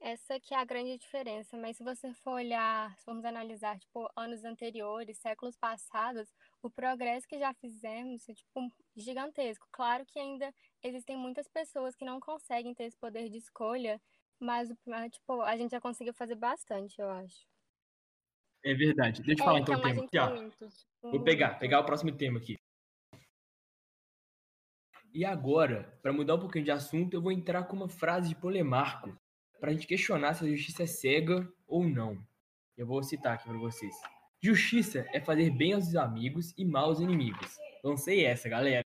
Essa 0.00 0.38
que 0.40 0.54
é 0.54 0.58
a 0.58 0.64
grande 0.64 0.98
diferença, 0.98 1.56
mas 1.58 1.76
se 1.78 1.84
você 1.84 2.12
for 2.14 2.34
olhar, 2.34 2.96
se 2.98 3.04
formos 3.04 3.24
analisar, 3.24 3.78
tipo, 3.80 4.08
anos 4.16 4.44
anteriores, 4.44 5.18
séculos 5.18 5.56
passados, 5.56 6.32
o 6.62 6.70
progresso 6.70 7.26
que 7.28 7.38
já 7.38 7.54
fizemos 7.54 8.28
é, 8.28 8.34
tipo, 8.34 8.70
gigantesco. 8.96 9.66
Claro 9.72 10.06
que 10.06 10.18
ainda 10.20 10.54
existem 10.82 11.16
muitas 11.16 11.48
pessoas 11.48 11.96
que 11.96 12.04
não 12.04 12.20
conseguem 12.20 12.74
ter 12.74 12.84
esse 12.84 12.98
poder 12.98 13.30
de 13.30 13.38
escolha, 13.38 14.00
mas, 14.38 14.68
tipo, 15.12 15.42
a 15.42 15.56
gente 15.56 15.72
já 15.72 15.80
conseguiu 15.80 16.14
fazer 16.14 16.36
bastante, 16.36 17.00
eu 17.00 17.10
acho. 17.10 17.46
É 18.64 18.74
verdade. 18.74 19.22
Deixa 19.22 19.42
eu 19.42 19.44
É, 19.44 19.46
falar 19.46 19.60
então 19.60 19.74
o 19.74 19.78
então, 19.78 19.90
a 19.90 19.94
tema 19.94 20.06
aqui, 20.06 20.18
ó. 20.18 21.10
Vou 21.10 21.22
pegar, 21.22 21.48
muito. 21.48 21.60
pegar 21.60 21.80
o 21.80 21.84
próximo 21.84 22.16
tema 22.16 22.38
aqui. 22.38 22.56
E 25.12 25.24
agora, 25.24 25.96
para 26.02 26.12
mudar 26.12 26.34
um 26.34 26.40
pouquinho 26.40 26.64
de 26.64 26.70
assunto, 26.70 27.14
eu 27.14 27.22
vou 27.22 27.30
entrar 27.30 27.64
com 27.64 27.76
uma 27.76 27.88
frase 27.88 28.30
de 28.30 28.34
Polemarco, 28.34 29.16
para 29.60 29.70
a 29.70 29.74
gente 29.74 29.86
questionar 29.86 30.34
se 30.34 30.44
a 30.44 30.48
justiça 30.48 30.82
é 30.82 30.86
cega 30.86 31.48
ou 31.66 31.84
não. 31.84 32.26
Eu 32.76 32.86
vou 32.86 33.02
citar 33.02 33.34
aqui 33.34 33.44
para 33.44 33.56
vocês. 33.56 33.94
Justiça 34.42 35.06
é 35.12 35.20
fazer 35.20 35.50
bem 35.50 35.72
aos 35.72 35.94
amigos 35.94 36.52
e 36.58 36.64
mal 36.64 36.86
aos 36.86 37.00
inimigos. 37.00 37.56
Lancei 37.82 38.24
essa, 38.24 38.48
galera. 38.48 38.84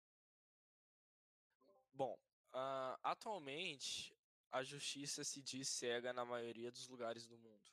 Bom, 1.92 2.16
ah, 2.52 2.98
atualmente 3.02 4.14
a 4.50 4.62
justiça 4.62 5.24
se 5.24 5.42
diz 5.42 5.68
cega 5.68 6.12
na 6.12 6.24
maioria 6.24 6.70
dos 6.70 6.86
lugares 6.88 7.26
do 7.26 7.36
mundo, 7.38 7.70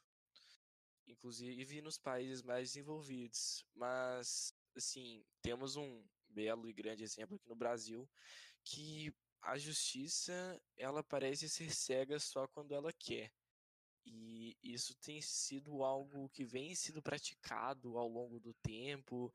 inclusive 1.11 1.81
nos 1.81 1.97
países 1.97 2.41
mais 2.41 2.69
desenvolvidos. 2.69 3.65
Mas, 3.75 4.53
assim, 4.75 5.23
temos 5.41 5.75
um 5.75 6.03
belo 6.27 6.69
e 6.69 6.73
grande 6.73 7.03
exemplo 7.03 7.35
aqui 7.35 7.47
no 7.49 7.55
Brasil 7.55 8.09
que 8.63 9.13
a 9.41 9.57
justiça 9.57 10.61
ela 10.77 11.03
parece 11.03 11.49
ser 11.49 11.73
cega 11.73 12.19
só 12.19 12.47
quando 12.47 12.73
ela 12.73 12.91
quer. 12.93 13.31
E 14.05 14.57
isso 14.63 14.95
tem 14.95 15.21
sido 15.21 15.83
algo 15.83 16.29
que 16.29 16.43
vem 16.43 16.73
sendo 16.75 17.01
praticado 17.01 17.97
ao 17.97 18.07
longo 18.07 18.39
do 18.39 18.53
tempo 18.55 19.31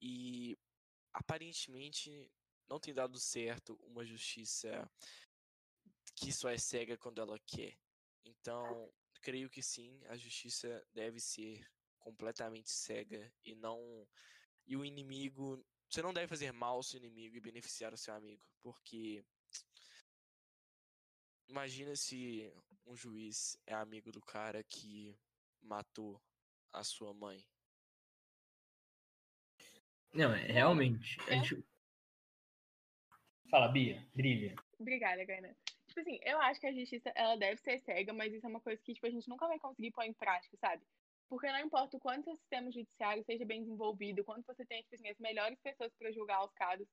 e 0.00 0.56
aparentemente 1.12 2.30
não 2.68 2.80
tem 2.80 2.94
dado 2.94 3.18
certo 3.18 3.78
uma 3.82 4.04
justiça 4.04 4.90
que 6.16 6.32
só 6.32 6.48
é 6.48 6.58
cega 6.58 6.96
quando 6.96 7.20
ela 7.20 7.38
quer. 7.40 7.76
Então, 8.24 8.90
creio 9.24 9.48
que 9.48 9.62
sim, 9.62 9.98
a 10.08 10.16
justiça 10.16 10.86
deve 10.92 11.18
ser 11.18 11.66
completamente 11.98 12.70
cega 12.70 13.32
e 13.42 13.54
não 13.54 14.06
e 14.66 14.76
o 14.76 14.84
inimigo, 14.84 15.64
você 15.88 16.02
não 16.02 16.12
deve 16.12 16.28
fazer 16.28 16.52
mal 16.52 16.76
ao 16.76 16.82
seu 16.82 16.98
inimigo 16.98 17.36
e 17.36 17.40
beneficiar 17.40 17.92
o 17.94 17.96
seu 17.96 18.12
amigo, 18.14 18.44
porque 18.62 19.24
imagina 21.48 21.96
se 21.96 22.52
um 22.86 22.94
juiz 22.94 23.56
é 23.66 23.72
amigo 23.74 24.12
do 24.12 24.20
cara 24.20 24.62
que 24.62 25.18
matou 25.62 26.22
a 26.72 26.84
sua 26.84 27.14
mãe. 27.14 27.42
Não, 30.12 30.34
é 30.34 30.52
realmente. 30.52 31.18
A 31.22 31.30
É. 31.34 31.36
gente... 31.36 31.64
Fala, 33.50 33.68
Bia, 33.68 34.06
brilha. 34.14 34.54
Obrigada, 34.78 35.24
Gaina. 35.24 35.56
Tipo 35.94 36.00
assim, 36.08 36.18
eu 36.24 36.40
acho 36.40 36.60
que 36.60 36.66
a 36.66 36.72
justiça, 36.72 37.12
ela 37.14 37.36
deve 37.36 37.60
ser 37.60 37.78
cega, 37.78 38.12
mas 38.12 38.32
isso 38.34 38.44
é 38.44 38.48
uma 38.48 38.60
coisa 38.60 38.82
que, 38.82 38.94
tipo, 38.94 39.06
a 39.06 39.10
gente 39.10 39.28
nunca 39.28 39.46
vai 39.46 39.60
conseguir 39.60 39.92
pôr 39.92 40.02
em 40.02 40.12
prática, 40.12 40.56
sabe? 40.56 40.82
Porque 41.28 41.46
não 41.46 41.60
importa 41.60 41.96
o 41.96 42.00
quanto 42.00 42.32
o 42.32 42.36
sistema 42.36 42.68
judiciário 42.72 43.22
seja 43.24 43.44
bem 43.44 43.62
desenvolvido, 43.62 44.24
quanto 44.24 44.44
você 44.44 44.66
tem, 44.66 44.82
tipo 44.82 44.96
assim, 44.96 45.08
as 45.08 45.18
melhores 45.20 45.56
pessoas 45.60 45.94
para 45.94 46.10
julgar 46.10 46.44
os 46.44 46.52
casos, 46.52 46.88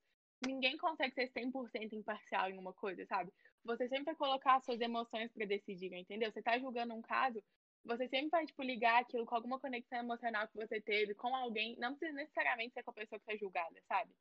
ninguém 0.45 0.77
consegue 0.77 1.15
ser 1.15 1.31
100% 1.31 1.93
imparcial 1.93 2.51
em 2.51 2.59
uma 2.59 2.73
coisa, 2.73 3.03
sabe? 3.07 3.33
Você 3.63 3.87
sempre 3.89 4.05
vai 4.05 4.15
colocar 4.15 4.57
as 4.57 4.65
suas 4.65 4.79
emoções 4.79 5.31
para 5.31 5.47
decidir, 5.47 5.91
entendeu? 5.93 6.31
Você 6.31 6.43
tá 6.43 6.59
julgando 6.59 6.93
um 6.93 7.01
caso, 7.01 7.43
você 7.83 8.07
sempre 8.07 8.29
vai, 8.29 8.45
tipo, 8.45 8.61
ligar 8.61 9.01
aquilo 9.01 9.25
com 9.25 9.33
alguma 9.33 9.59
conexão 9.59 9.97
emocional 9.97 10.47
que 10.47 10.55
você 10.55 10.79
teve 10.79 11.15
com 11.15 11.35
alguém, 11.35 11.75
não 11.77 11.95
precisa 11.95 12.15
necessariamente 12.19 12.75
ser 12.75 12.83
com 12.83 12.91
a 12.91 12.93
pessoa 12.93 13.19
que 13.19 13.25
tá 13.25 13.35
julgada, 13.35 13.81
sabe? 13.87 14.11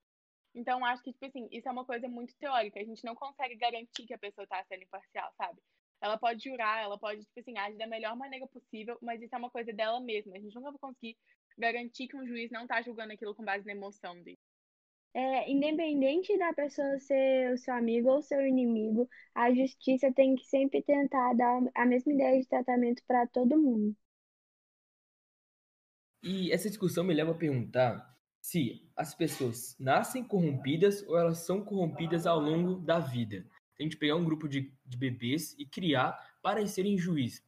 Então, 0.54 0.85
acho 0.85 1.02
que, 1.02 1.12
tipo 1.12 1.26
assim, 1.26 1.49
isso 1.50 1.69
é 1.69 1.73
uma 1.73 1.85
coisa 1.85 2.09
muito 2.09 2.35
teórica. 2.37 2.80
A 2.80 2.85
gente 2.85 3.04
não 3.04 3.14
consegue 3.14 3.57
garantir 3.57 4.07
que 4.07 4.14
a 4.14 4.19
pessoa 4.19 4.47
tá 4.47 4.64
sendo 4.64 4.83
imparcial, 4.83 5.33
sabe? 5.37 5.61
Ela 6.00 6.19
pode 6.19 6.42
jurar, 6.42 6.83
ela 6.83 6.99
pode, 6.99 7.21
tipo 7.25 7.40
assim, 7.40 7.57
agir 7.59 7.76
da 7.76 7.87
melhor 7.87 8.16
maneira 8.16 8.47
possível, 8.49 8.99
mas 9.02 9.21
isso 9.23 9.35
é 9.35 9.38
uma 9.38 9.50
coisa 9.50 9.73
dela 9.73 10.00
mesma. 10.00 10.37
A 10.37 10.40
gente 10.40 10.54
nunca 10.54 10.71
vai 10.71 10.78
conseguir 10.80 11.16
garantir 11.59 12.09
que 12.09 12.16
um 12.16 12.26
juiz 12.26 12.50
não 12.50 12.66
tá 12.66 12.83
julgando 12.83 13.12
aquilo 13.12 13.35
com 13.35 13.45
base 13.45 13.64
na 13.66 13.73
emoção 13.73 14.14
dele. 14.23 14.38
É, 15.12 15.50
independente 15.50 16.37
da 16.38 16.52
pessoa 16.52 16.99
ser 17.00 17.52
o 17.52 17.59
seu 17.59 17.75
amigo 17.75 18.09
ou 18.11 18.23
seu 18.23 18.47
inimigo, 18.47 19.09
a 19.35 19.52
justiça 19.52 20.12
tem 20.12 20.37
que 20.37 20.47
sempre 20.47 20.83
tentar 20.83 21.35
dar 21.35 21.61
a 21.75 21.85
mesma 21.87 22.12
ideia 22.12 22.40
de 22.40 22.49
tratamento 22.49 23.02
para 23.07 23.26
todo 23.26 23.59
mundo. 23.59 23.97
E 26.23 26.52
essa 26.52 26.69
discussão 26.69 27.04
me 27.04 27.14
leva 27.14 27.33
a 27.33 27.35
perguntar 27.35 28.16
se 28.50 28.85
as 28.97 29.14
pessoas 29.14 29.76
nascem 29.78 30.25
corrompidas 30.25 31.04
ou 31.07 31.16
elas 31.16 31.38
são 31.38 31.64
corrompidas 31.64 32.26
ao 32.26 32.40
longo 32.40 32.80
da 32.80 32.99
vida. 32.99 33.47
Tem 33.76 33.88
que 33.88 33.97
pegar 33.97 34.16
um 34.16 34.25
grupo 34.25 34.49
de, 34.49 34.76
de 34.85 34.97
bebês 34.97 35.54
e 35.57 35.64
criar 35.64 36.19
para 36.42 36.66
serem 36.66 36.99
juízes, 36.99 37.45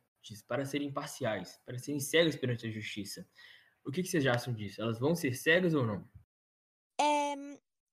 para 0.47 0.65
serem 0.65 0.87
imparciais, 0.87 1.61
para 1.67 1.77
serem 1.77 1.99
cegas 1.99 2.37
perante 2.37 2.69
a 2.69 2.71
justiça. 2.71 3.29
O 3.85 3.91
que, 3.91 4.01
que 4.01 4.09
vocês 4.09 4.25
acham 4.29 4.55
disso? 4.55 4.81
Elas 4.81 5.01
vão 5.01 5.17
ser 5.17 5.35
cegas 5.35 5.75
ou 5.75 5.85
não? 5.85 6.09
É, 7.01 7.35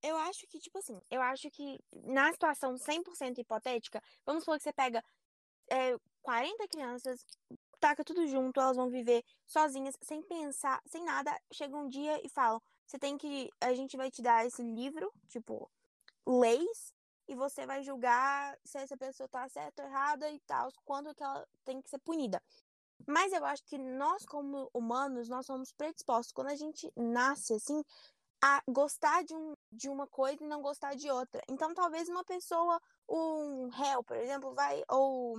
eu 0.04 0.16
acho 0.18 0.46
que, 0.46 0.60
tipo 0.60 0.78
assim, 0.78 1.02
eu 1.10 1.20
acho 1.20 1.50
que 1.50 1.80
na 2.06 2.32
situação 2.32 2.76
100% 2.76 3.40
hipotética, 3.40 4.04
vamos 4.24 4.44
supor 4.44 4.58
que 4.58 4.64
você 4.64 4.72
pega 4.72 5.04
é, 5.68 5.98
40 6.22 6.68
crianças, 6.68 7.26
taca 7.80 8.04
tudo 8.04 8.28
junto, 8.28 8.60
elas 8.60 8.78
vão 8.78 8.88
viver 8.88 9.24
sozinhas, 9.48 9.98
sem 10.00 10.22
pensar, 10.22 10.80
sem 10.86 11.04
nada. 11.04 11.36
Chega 11.52 11.76
um 11.76 11.90
dia 11.90 12.22
e 12.24 12.30
falam: 12.30 12.62
você 12.90 12.98
tem 12.98 13.18
que. 13.18 13.52
A 13.62 13.74
gente 13.76 13.96
vai 13.96 14.10
te 14.10 14.20
dar 14.20 14.46
esse 14.48 14.64
livro, 14.64 15.14
tipo, 15.28 15.70
leis, 16.26 16.92
e 17.28 17.36
você 17.36 17.64
vai 17.68 17.84
julgar 17.84 18.58
se 18.66 18.80
essa 18.80 18.98
pessoa 18.98 19.30
tá 19.30 19.48
certa 19.48 19.84
ou 19.84 19.88
errada 19.88 20.28
e 20.32 20.40
tal, 20.40 20.72
quando 20.84 21.14
que 21.14 21.24
ela 21.24 21.48
tem 21.64 21.80
que 21.84 21.90
ser 21.90 22.00
punida. 22.00 22.42
Mas 23.08 23.32
eu 23.32 23.46
acho 23.46 23.64
que 23.66 23.78
nós, 23.78 24.26
como 24.26 24.72
humanos, 24.74 25.30
nós 25.30 25.46
somos 25.46 25.72
predispostos, 25.72 26.34
quando 26.34 26.48
a 26.48 26.56
gente 26.56 26.92
nasce 26.96 27.54
assim, 27.54 27.84
a 28.42 28.64
gostar 28.68 29.24
de, 29.24 29.36
um, 29.36 29.54
de 29.72 29.88
uma 29.88 30.08
coisa 30.08 30.44
e 30.44 30.48
não 30.48 30.62
gostar 30.62 30.96
de 30.96 31.12
outra. 31.12 31.42
Então, 31.48 31.74
talvez 31.76 32.10
uma 32.10 32.24
pessoa, 32.24 32.82
um 33.08 33.70
réu, 33.70 34.04
por 34.04 34.18
exemplo, 34.18 34.56
vai, 34.56 34.84
ou 34.90 35.36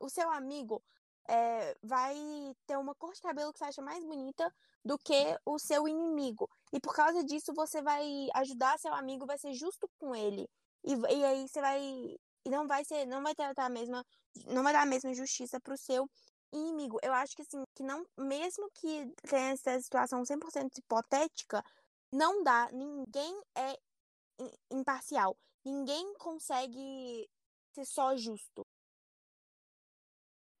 o 0.00 0.08
seu 0.08 0.30
amigo, 0.30 0.80
é, 1.28 1.76
vai 1.82 2.16
ter 2.64 2.78
uma 2.78 2.94
cor 2.94 3.12
de 3.12 3.20
cabelo 3.20 3.52
que 3.52 3.58
você 3.58 3.64
acha 3.64 3.82
mais 3.82 4.04
bonita 4.04 4.54
do 4.84 4.96
que 4.98 5.36
o 5.44 5.58
seu 5.58 5.88
inimigo. 5.88 6.48
E 6.72 6.80
por 6.80 6.94
causa 6.94 7.22
disso, 7.22 7.52
você 7.54 7.82
vai 7.82 8.28
ajudar 8.34 8.78
seu 8.78 8.94
amigo, 8.94 9.26
vai 9.26 9.38
ser 9.38 9.52
justo 9.52 9.88
com 9.98 10.14
ele. 10.14 10.48
E, 10.84 10.94
e 10.94 11.24
aí 11.24 11.48
você 11.48 11.60
vai. 11.60 11.80
E 12.44 12.50
não 12.50 12.66
vai 12.66 12.84
ser, 12.84 13.06
não 13.06 13.22
vai 13.22 13.34
tratar 13.34 13.66
a 13.66 13.70
mesma. 13.70 14.04
Não 14.46 14.62
vai 14.62 14.72
dar 14.72 14.82
a 14.82 14.86
mesma 14.86 15.12
justiça 15.14 15.60
pro 15.60 15.76
seu 15.76 16.08
inimigo. 16.52 16.98
Eu 17.02 17.12
acho 17.12 17.34
que 17.34 17.42
assim, 17.42 17.62
que 17.74 17.82
não, 17.82 18.04
mesmo 18.18 18.70
que 18.74 19.12
tenha 19.28 19.52
essa 19.52 19.80
situação 19.80 20.22
100% 20.22 20.78
hipotética, 20.78 21.62
não 22.12 22.42
dá, 22.42 22.70
ninguém 22.72 23.40
é 23.56 23.76
imparcial. 24.70 25.36
Ninguém 25.64 26.14
consegue 26.14 27.28
ser 27.74 27.84
só 27.84 28.16
justo. 28.16 28.66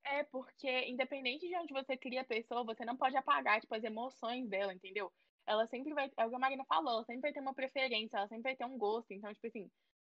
É, 0.04 0.24
porque 0.24 0.88
independente 0.88 1.48
de 1.48 1.56
onde 1.56 1.72
você 1.72 1.96
cria 1.96 2.22
a 2.22 2.24
pessoa, 2.24 2.64
você 2.64 2.84
não 2.84 2.96
pode 2.96 3.16
apagar, 3.16 3.60
tipo, 3.60 3.74
as 3.74 3.84
emoções 3.84 4.48
dela, 4.48 4.74
entendeu? 4.74 5.12
Ela 5.46 5.66
sempre 5.66 5.92
vai, 5.92 6.10
é 6.16 6.26
o 6.26 6.30
que 6.30 6.34
a 6.34 6.38
Marina 6.38 6.64
falou, 6.64 6.94
ela 6.94 7.04
sempre 7.04 7.22
vai 7.22 7.32
ter 7.32 7.40
uma 7.40 7.54
preferência, 7.54 8.16
ela 8.16 8.28
sempre 8.28 8.42
vai 8.42 8.56
ter 8.56 8.64
um 8.64 8.78
gosto. 8.78 9.12
Então, 9.12 9.32
tipo 9.34 9.46
assim, 9.46 9.70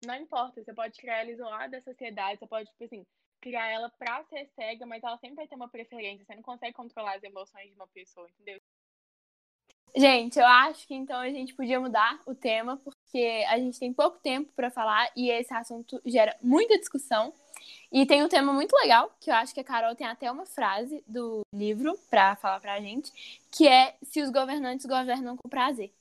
não 0.06 0.16
importa, 0.16 0.64
você 0.64 0.74
pode 0.74 0.98
criar 0.98 1.22
ela 1.22 1.32
isolada 1.32 1.70
da 1.70 1.82
sociedade, 1.82 2.40
você 2.40 2.48
pode, 2.48 2.70
tipo 2.70 2.84
assim, 2.84 3.06
criar 3.42 3.68
ela 3.68 3.90
pra 3.90 4.24
ser 4.26 4.48
cega, 4.56 4.86
mas 4.86 5.04
ela 5.04 5.18
sempre 5.18 5.36
vai 5.36 5.48
ter 5.48 5.56
uma 5.56 5.70
preferência. 5.70 6.26
Você 6.26 6.36
não 6.36 6.44
consegue 6.44 6.74
controlar 6.74 7.16
as 7.16 7.24
emoções 7.24 7.70
de 7.70 7.76
uma 7.76 7.88
pessoa, 7.88 8.28
entendeu? 8.30 8.62
Gente, 9.96 10.38
eu 10.38 10.46
acho 10.46 10.86
que 10.88 10.94
então 10.94 11.20
a 11.20 11.30
gente 11.30 11.56
podia 11.56 11.80
mudar 11.80 12.22
o 12.26 12.36
tema, 12.36 12.78
porque 12.78 13.46
a 13.48 13.58
gente 13.58 13.80
tem 13.80 13.92
pouco 13.92 14.20
tempo 14.20 14.52
para 14.54 14.70
falar 14.70 15.10
e 15.16 15.32
esse 15.32 15.54
assunto 15.54 16.00
gera 16.06 16.38
muita 16.42 16.78
discussão. 16.78 17.34
E 17.92 18.06
tem 18.06 18.24
um 18.24 18.30
tema 18.30 18.54
muito 18.54 18.74
legal, 18.76 19.16
que 19.20 19.30
eu 19.30 19.36
acho 19.36 19.54
que 19.54 19.60
a 19.60 19.64
Carol 19.64 19.96
tem 19.96 20.08
até 20.08 20.32
uma 20.32 20.46
frase 20.46 21.04
do 21.08 21.42
livro 21.54 21.98
para 22.10 22.36
falar 22.36 22.60
pra 22.60 22.80
gente, 22.82 23.12
que 23.52 23.68
é 23.68 23.96
se 24.04 24.22
os 24.22 24.30
governantes 24.30 24.86
governam 24.86 25.38
com 25.38 25.50
prazer. 25.50 25.94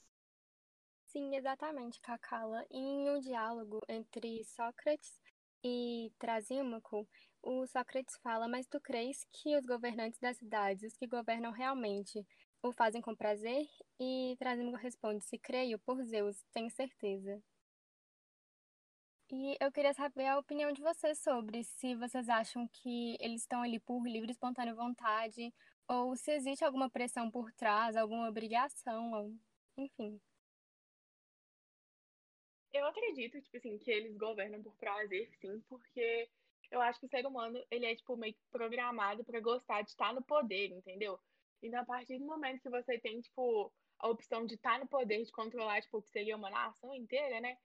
Sim, 1.07 1.35
exatamente, 1.35 2.01
Cacala. 2.01 2.65
Em 2.71 3.09
um 3.11 3.19
diálogo 3.21 3.81
entre 3.89 4.45
Sócrates 4.45 5.19
e 5.65 6.13
Trasímaco, 6.19 7.09
o 7.43 7.67
Sócrates 7.67 8.17
fala: 8.23 8.47
Mas 8.49 8.67
tu 8.67 8.81
crês 8.81 9.25
que 9.33 9.57
os 9.57 9.65
governantes 9.65 10.19
das 10.21 10.37
cidades, 10.37 10.93
os 10.93 10.97
que 10.97 11.07
governam 11.07 11.53
realmente, 11.53 12.27
o 12.63 12.73
fazem 12.73 13.01
com 13.01 13.15
prazer? 13.15 13.67
E 13.99 14.37
Trasímaco 14.39 14.77
responde: 14.77 15.25
Se 15.25 15.39
creio, 15.39 15.79
por 15.79 16.03
Zeus, 16.05 16.45
tenho 16.53 16.71
certeza. 16.71 17.43
E 19.29 19.57
eu 19.61 19.73
queria 19.73 19.93
saber 19.93 20.27
a 20.27 20.39
opinião 20.39 20.71
de 20.71 20.81
vocês 20.81 21.19
sobre 21.19 21.65
se 21.65 21.97
vocês 21.97 22.29
acham 22.29 22.69
que 22.69 23.17
eles 23.21 23.41
estão 23.41 23.61
ali 23.61 23.81
por 23.81 24.07
livre 24.07 24.31
espontânea 24.31 24.73
vontade, 24.73 25.53
ou 25.89 26.15
se 26.17 26.31
existe 26.31 26.65
alguma 26.65 26.89
pressão 26.89 27.29
por 27.29 27.53
trás, 27.53 27.97
alguma 27.97 28.29
obrigação, 28.29 29.37
enfim. 29.77 30.21
Eu 32.73 32.87
acredito, 32.87 33.41
tipo 33.41 33.57
assim, 33.57 33.79
que 33.79 33.91
eles 33.91 34.17
governam 34.17 34.63
por 34.63 34.77
prazer, 34.77 35.29
sim, 35.41 35.61
porque 35.69 36.29
eu 36.71 36.81
acho 36.81 37.01
que 37.01 37.07
o 37.07 37.09
ser 37.09 37.27
humano, 37.27 37.61
ele 37.69 37.87
é, 37.87 37.97
tipo, 37.97 38.17
meio 38.17 38.35
que 38.35 38.45
programado 38.53 39.25
para 39.25 39.41
gostar 39.41 39.83
de 39.83 39.91
estar 39.91 40.15
no 40.15 40.23
poder, 40.23 40.71
entendeu? 40.71 41.19
Então, 41.61 41.81
a 41.81 41.85
partir 41.85 42.19
do 42.19 42.27
momento 42.27 42.61
que 42.61 42.71
você 42.71 42.97
tem, 43.01 43.21
tipo, 43.21 43.73
a 43.99 44.09
opção 44.09 44.47
de 44.47 44.55
estar 44.55 44.79
no 44.79 44.87
poder, 44.87 45.25
de 45.25 45.33
controlar, 45.33 45.81
tipo, 45.81 45.99
o 45.99 46.03
que 46.03 46.11
seria 46.11 46.37
uma 46.37 46.51
nação 46.51 46.95
inteira, 46.95 47.41
né? 47.41 47.57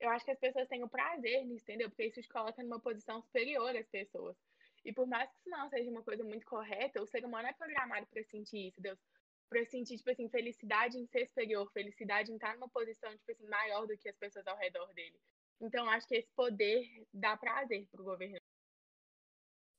Eu 0.00 0.08
acho 0.10 0.24
que 0.24 0.30
as 0.30 0.38
pessoas 0.38 0.66
têm 0.68 0.82
o 0.82 0.88
prazer 0.88 1.44
nisso, 1.44 1.64
entendeu? 1.64 1.90
Porque 1.90 2.06
isso 2.06 2.22
te 2.22 2.28
coloca 2.28 2.62
numa 2.62 2.80
posição 2.80 3.20
superior 3.22 3.76
às 3.76 3.86
pessoas. 3.88 4.36
E 4.84 4.92
por 4.92 5.06
mais 5.06 5.30
que 5.30 5.36
isso 5.36 5.50
não 5.50 5.68
seja 5.68 5.90
uma 5.90 6.02
coisa 6.02 6.24
muito 6.24 6.46
correta, 6.46 7.02
o 7.02 7.06
ser 7.06 7.24
humano 7.24 7.48
é 7.48 7.52
programado 7.52 8.06
para 8.06 8.24
sentir 8.24 8.68
isso, 8.68 8.80
Deus 8.80 8.98
para 9.50 9.66
sentir, 9.66 9.96
tipo 9.96 10.10
assim, 10.10 10.28
felicidade 10.28 10.96
em 10.96 11.06
ser 11.08 11.26
superior, 11.26 11.68
felicidade 11.72 12.30
em 12.30 12.36
estar 12.36 12.54
numa 12.54 12.68
posição, 12.68 13.10
tipo 13.18 13.32
assim, 13.32 13.46
maior 13.48 13.84
do 13.84 13.98
que 13.98 14.08
as 14.08 14.16
pessoas 14.16 14.46
ao 14.46 14.56
redor 14.56 14.86
dele. 14.94 15.20
Então, 15.60 15.90
acho 15.90 16.06
que 16.06 16.14
esse 16.14 16.30
poder 16.36 16.86
dá 17.12 17.36
prazer 17.36 17.86
pro 17.90 18.04
governante. 18.04 18.44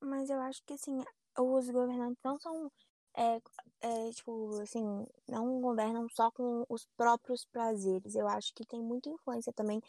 Mas 0.04 0.30
eu 0.30 0.40
acho 0.42 0.62
que, 0.66 0.74
assim, 0.74 1.02
os 1.40 1.70
governantes 1.70 2.22
não 2.22 2.38
são, 2.38 2.70
é, 3.16 3.38
é, 3.82 4.12
tipo, 4.12 4.60
assim, 4.60 4.84
não 5.28 5.62
governam 5.62 6.08
só 6.10 6.30
com 6.32 6.66
os 6.68 6.86
próprios 6.98 7.46
prazeres. 7.46 8.14
Eu 8.14 8.28
acho 8.28 8.54
que 8.54 8.66
tem 8.66 8.82
muita 8.82 9.10
influência 9.10 9.54
também 9.54 9.82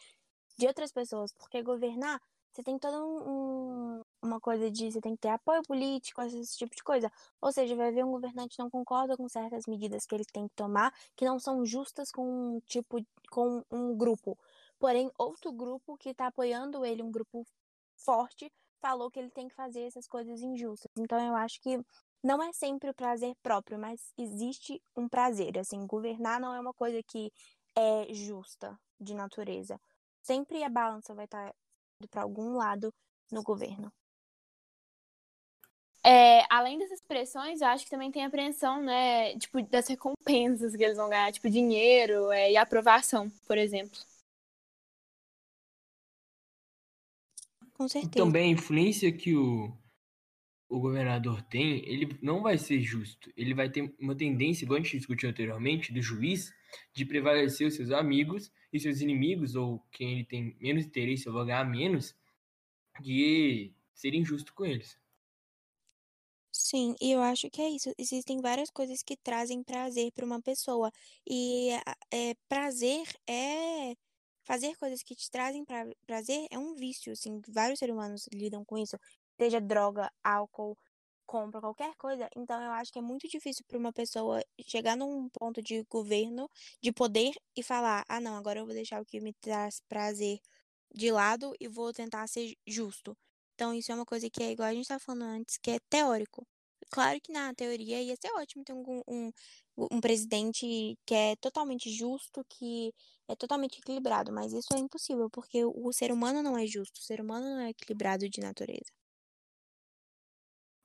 de 0.59 0.66
outras 0.66 0.92
pessoas, 0.92 1.32
porque 1.32 1.62
governar, 1.62 2.21
você 2.52 2.62
tem 2.62 2.78
todo 2.78 2.97
um, 2.99 4.02
uma 4.21 4.38
coisa 4.38 4.71
de 4.71 4.92
você 4.92 5.00
tem 5.00 5.14
que 5.14 5.23
ter 5.23 5.28
apoio 5.28 5.62
político, 5.62 6.21
esse 6.23 6.56
tipo 6.56 6.76
de 6.76 6.82
coisa. 6.82 7.11
Ou 7.40 7.50
seja, 7.50 7.75
vai 7.75 7.88
haver 7.88 8.04
um 8.04 8.11
governante 8.11 8.56
que 8.56 8.62
não 8.62 8.68
concorda 8.68 9.16
com 9.16 9.26
certas 9.28 9.64
medidas 9.66 10.04
que 10.04 10.14
ele 10.14 10.25
tem 10.26 10.47
que 10.47 10.54
tomar, 10.54 10.92
que 11.16 11.25
não 11.25 11.38
são 11.38 11.64
justas 11.64 12.11
com 12.11 12.56
um 12.56 12.61
tipo, 12.61 13.02
com 13.30 13.64
um 13.71 13.97
grupo. 13.97 14.38
Porém, 14.78 15.11
outro 15.16 15.50
grupo 15.50 15.97
que 15.97 16.11
está 16.11 16.26
apoiando 16.26 16.85
ele, 16.85 17.02
um 17.02 17.11
grupo 17.11 17.47
forte, 17.97 18.52
falou 18.82 19.11
que 19.11 19.18
ele 19.18 19.30
tem 19.30 19.49
que 19.49 19.54
fazer 19.54 19.82
essas 19.82 20.06
coisas 20.06 20.42
injustas. 20.42 20.90
Então, 20.97 21.18
eu 21.26 21.35
acho 21.37 21.61
que 21.61 21.80
não 22.23 22.42
é 22.42 22.52
sempre 22.52 22.90
o 22.90 22.94
prazer 22.94 23.35
próprio, 23.42 23.78
mas 23.78 24.12
existe 24.18 24.82
um 24.94 25.09
prazer. 25.09 25.59
Assim, 25.59 25.87
governar 25.87 26.38
não 26.38 26.54
é 26.54 26.61
uma 26.61 26.75
coisa 26.75 27.02
que 27.02 27.32
é 27.75 28.12
justa 28.12 28.78
de 29.00 29.14
natureza. 29.14 29.80
Sempre 30.22 30.62
a 30.62 30.68
balança 30.68 31.14
vai 31.14 31.24
estar 31.24 31.48
tá 31.48 31.54
para 32.10 32.22
algum 32.22 32.54
lado 32.54 32.92
no 33.30 33.42
governo. 33.42 33.92
É, 36.04 36.44
além 36.50 36.78
dessas 36.78 37.00
pressões, 37.00 37.60
eu 37.60 37.68
acho 37.68 37.84
que 37.84 37.90
também 37.90 38.10
tem 38.10 38.24
a 38.24 38.26
apreensão, 38.26 38.82
né, 38.82 39.38
tipo, 39.38 39.62
das 39.62 39.87
recompensas 39.87 40.74
que 40.74 40.82
eles 40.82 40.96
vão 40.96 41.08
ganhar, 41.08 41.32
tipo, 41.32 41.48
dinheiro 41.48 42.30
é, 42.32 42.50
e 42.50 42.56
aprovação, 42.56 43.30
por 43.46 43.56
exemplo. 43.56 43.98
Com 47.74 47.88
certeza. 47.88 48.24
Também 48.24 48.50
a 48.50 48.54
influência 48.54 49.12
que 49.12 49.35
o, 49.35 49.72
o 50.68 50.80
governador 50.80 51.40
tem, 51.42 51.88
ele 51.88 52.18
não 52.20 52.42
vai 52.42 52.58
ser 52.58 52.80
justo. 52.80 53.32
Ele 53.37 53.54
vai 53.54 53.70
ter 53.70 53.94
uma 54.00 54.16
tendência, 54.16 54.64
igual 54.64 54.80
a 54.80 54.82
gente 54.82 54.98
discutiu 54.98 55.30
anteriormente, 55.30 55.92
do 55.92 56.02
juiz, 56.02 56.52
de 56.94 57.04
prevalecer 57.04 57.66
os 57.66 57.74
seus 57.74 57.90
amigos 57.90 58.50
e 58.72 58.80
seus 58.80 59.00
inimigos, 59.00 59.54
ou 59.54 59.80
quem 59.90 60.14
ele 60.14 60.24
tem 60.24 60.56
menos 60.61 60.85
interesse 60.87 61.28
ou 61.28 61.44
ganhar 61.44 61.64
menos, 61.64 62.14
de 63.00 63.72
ser 63.94 64.14
injusto 64.14 64.54
com 64.54 64.64
eles. 64.64 64.98
Sim, 66.54 66.94
e 67.00 67.11
eu 67.12 67.20
acho 67.22 67.50
que 67.50 67.61
é 67.62 67.68
isso. 67.70 67.92
Existem 67.98 68.40
várias 68.40 68.70
coisas 68.70 69.02
que 69.02 69.16
trazem 69.16 69.62
prazer 69.62 70.12
para 70.12 70.24
uma 70.24 70.40
pessoa. 70.40 70.90
E 71.26 71.70
é, 72.11 72.35
prazer 72.48 73.06
é. 73.26 73.94
Fazer 74.44 74.76
coisas 74.76 75.02
que 75.02 75.14
te 75.14 75.30
trazem 75.30 75.64
pra, 75.64 75.87
prazer 76.06 76.46
é 76.50 76.58
um 76.58 76.74
vício, 76.74 77.12
assim. 77.12 77.40
Vários 77.48 77.78
seres 77.78 77.94
humanos 77.94 78.28
lidam 78.32 78.64
com 78.64 78.76
isso. 78.76 78.98
Seja 79.38 79.61
droga, 79.61 80.11
álcool, 80.22 80.76
compra, 81.33 81.61
qualquer 81.61 81.95
coisa. 81.97 82.29
Então, 82.37 82.62
eu 82.62 82.73
acho 82.73 82.92
que 82.92 82.99
é 82.99 83.03
muito 83.03 83.27
difícil 83.27 83.64
para 83.66 83.79
uma 83.79 83.92
pessoa 83.92 84.42
chegar 84.66 84.97
num 84.97 85.31
ponto 85.31 85.62
de 85.62 85.83
governo, 85.85 86.47
de 86.83 86.92
poder, 86.92 87.33
e 87.57 87.62
falar: 87.62 88.05
ah, 88.09 88.21
não, 88.21 88.37
agora 88.37 88.61
eu 88.61 88.66
vou 88.66 88.75
deixar 88.75 89.01
o 89.01 89.07
que 89.07 89.18
me 89.21 89.33
traz 89.40 89.81
prazer 89.88 90.38
de 90.95 91.11
lado 91.11 91.55
e 91.61 91.68
vou 91.68 91.92
tentar 91.92 92.27
ser 92.29 92.55
justo. 92.66 93.16
Então, 93.55 93.75
isso 93.75 93.90
é 93.92 93.95
uma 93.95 94.05
coisa 94.05 94.29
que 94.31 94.42
é 94.42 94.53
igual 94.53 94.68
a 94.68 94.75
gente 94.75 94.83
estava 94.83 95.01
falando 95.01 95.25
antes, 95.25 95.57
que 95.59 95.71
é 95.71 95.79
teórico. 95.88 96.47
Claro 96.90 97.18
que 97.23 97.33
na 97.33 97.55
teoria 97.55 98.03
ia 98.03 98.16
ser 98.16 98.31
ótimo 98.35 98.64
ter 98.64 98.75
um, 98.75 99.03
um, 99.09 99.33
um 99.90 100.01
presidente 100.01 100.99
que 101.07 101.14
é 101.14 101.37
totalmente 101.37 101.90
justo, 101.90 102.45
que 102.49 102.92
é 103.29 103.35
totalmente 103.37 103.79
equilibrado, 103.79 104.33
mas 104.33 104.53
isso 104.53 104.68
é 104.75 104.79
impossível, 104.79 105.31
porque 105.31 105.64
o 105.64 105.92
ser 105.92 106.12
humano 106.12 106.42
não 106.42 106.59
é 106.59 106.66
justo, 106.66 107.01
o 107.01 107.05
ser 107.05 107.21
humano 107.21 107.47
não 107.47 107.61
é 107.61 107.71
equilibrado 107.71 108.29
de 108.29 108.40
natureza. 108.40 109.01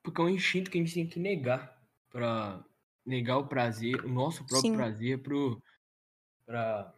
Porque 0.07 0.21
é 0.21 0.23
um 0.23 0.29
instinto 0.29 0.71
que 0.71 0.77
a 0.77 0.81
gente 0.81 0.93
tem 0.93 1.05
que 1.05 1.19
negar 1.19 1.77
para 2.09 2.63
negar 3.05 3.39
o 3.39 3.47
prazer, 3.47 4.05
o 4.05 4.07
nosso 4.07 4.45
próprio 4.45 4.71
Sim. 4.71 4.77
prazer 4.77 5.21
pro 5.21 5.61
para 6.45 6.95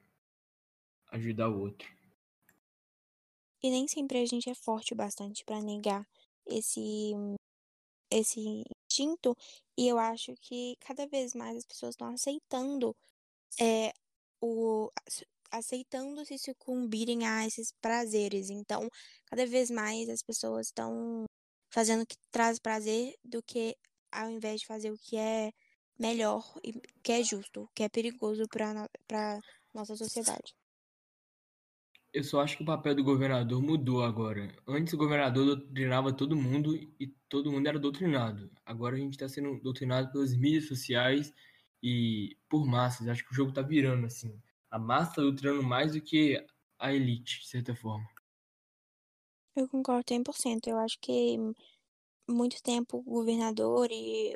ajudar 1.12 1.50
o 1.50 1.60
outro. 1.60 1.90
E 3.64 3.72
nem 3.72 3.88
sempre 3.88 4.20
a 4.20 4.26
gente 4.28 4.48
é 4.48 4.54
forte 4.54 4.94
o 4.94 4.96
bastante 4.96 5.44
para 5.44 5.60
negar 5.60 6.08
esse 6.46 7.14
esse 8.12 8.64
instinto, 8.88 9.36
e 9.76 9.88
eu 9.88 9.98
acho 9.98 10.36
que 10.40 10.76
cada 10.80 11.08
vez 11.08 11.34
mais 11.34 11.58
as 11.58 11.66
pessoas 11.66 11.94
estão 11.94 12.10
aceitando 12.10 12.96
é, 13.60 13.92
o 14.40 14.92
aceitando 15.52 16.24
se 16.26 16.38
sucumbirem 16.38 17.26
a 17.26 17.48
esses 17.48 17.72
prazeres. 17.82 18.52
Então, 18.52 18.88
cada 19.26 19.48
vez 19.48 19.72
mais 19.72 20.10
as 20.10 20.22
pessoas 20.22 20.68
estão 20.68 21.26
fazendo 21.70 22.04
o 22.04 22.08
que 22.08 22.18
traz 22.32 22.60
prazer 22.60 23.16
do 23.24 23.42
que 23.44 23.76
ao 24.12 24.30
invés 24.30 24.62
de 24.62 24.68
fazer 24.68 24.92
o 24.92 24.98
que 24.98 25.18
é 25.18 25.52
melhor 26.00 26.44
e 26.64 26.74
que 27.04 27.12
é 27.12 27.24
justo, 27.24 27.70
que 27.76 27.84
é 27.84 27.90
perigoso 27.90 28.48
para 28.50 28.90
para 29.08 29.40
nossa 29.74 29.96
sociedade. 29.96 30.54
Eu 32.14 32.24
só 32.24 32.42
acho 32.42 32.58
que 32.58 32.64
o 32.64 32.66
papel 32.66 32.96
do 32.96 33.04
governador 33.04 33.62
mudou 33.62 34.04
agora. 34.04 34.56
Antes 34.68 34.94
o 34.94 34.98
governador 34.98 35.46
doutrinava 35.46 36.12
todo 36.12 36.36
mundo 36.36 36.76
e 37.00 37.08
todo 37.30 37.52
mundo 37.52 37.68
era 37.68 37.80
doutrinado. 37.80 38.52
Agora 38.66 38.96
a 38.96 39.00
gente 39.00 39.14
está 39.14 39.30
sendo 39.30 39.60
doutrinado 39.62 40.12
pelas 40.12 40.36
mídias 40.36 40.68
sociais 40.68 41.32
e 41.84 42.36
por 42.50 42.66
massas. 42.66 43.08
Acho 43.08 43.24
que 43.26 43.32
o 43.32 43.36
jogo 43.36 43.50
está 43.50 43.62
virando 43.62 44.08
assim. 44.08 44.42
A 44.72 44.80
massa 44.80 45.12
está 45.12 45.22
doutrinando 45.22 45.64
mais 45.64 45.94
do 45.94 46.02
que 46.02 46.44
a 46.80 46.94
elite, 46.94 47.42
de 47.42 47.48
certa 47.48 47.76
forma. 47.76 48.08
Eu 49.56 49.68
concordo 49.68 50.06
100%. 50.08 50.68
Eu 50.68 50.78
acho 50.78 50.98
que 51.02 51.38
muito 52.30 52.62
tempo 52.64 52.98
o 53.00 53.04
governador 53.04 53.90
e 53.92 54.36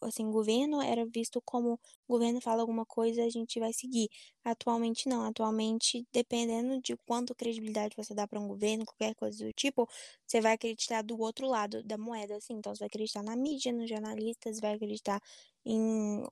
assim, 0.00 0.30
governo 0.30 0.80
era 0.82 1.04
visto 1.06 1.40
como 1.44 1.74
o 1.74 2.12
governo 2.14 2.40
fala 2.40 2.62
alguma 2.62 2.86
coisa, 2.86 3.24
a 3.24 3.28
gente 3.30 3.58
vai 3.60 3.72
seguir. 3.72 4.08
Atualmente 4.44 5.08
não, 5.08 5.24
atualmente 5.24 6.06
dependendo 6.12 6.80
de 6.80 6.96
quanto 7.06 7.34
credibilidade 7.34 7.96
você 7.96 8.14
dá 8.14 8.26
para 8.26 8.40
um 8.40 8.48
governo, 8.48 8.84
qualquer 8.86 9.14
coisa 9.14 9.44
do 9.44 9.52
tipo, 9.52 9.88
você 10.26 10.40
vai 10.40 10.52
acreditar 10.54 11.02
do 11.02 11.18
outro 11.20 11.48
lado 11.48 11.82
da 11.82 11.98
moeda, 11.98 12.36
assim. 12.36 12.54
Então 12.54 12.74
você 12.74 12.80
vai 12.80 12.86
acreditar 12.88 13.22
na 13.22 13.36
mídia, 13.36 13.72
nos 13.72 13.88
jornalistas, 13.88 14.60
vai 14.60 14.74
acreditar 14.74 15.20
em 15.64 16.24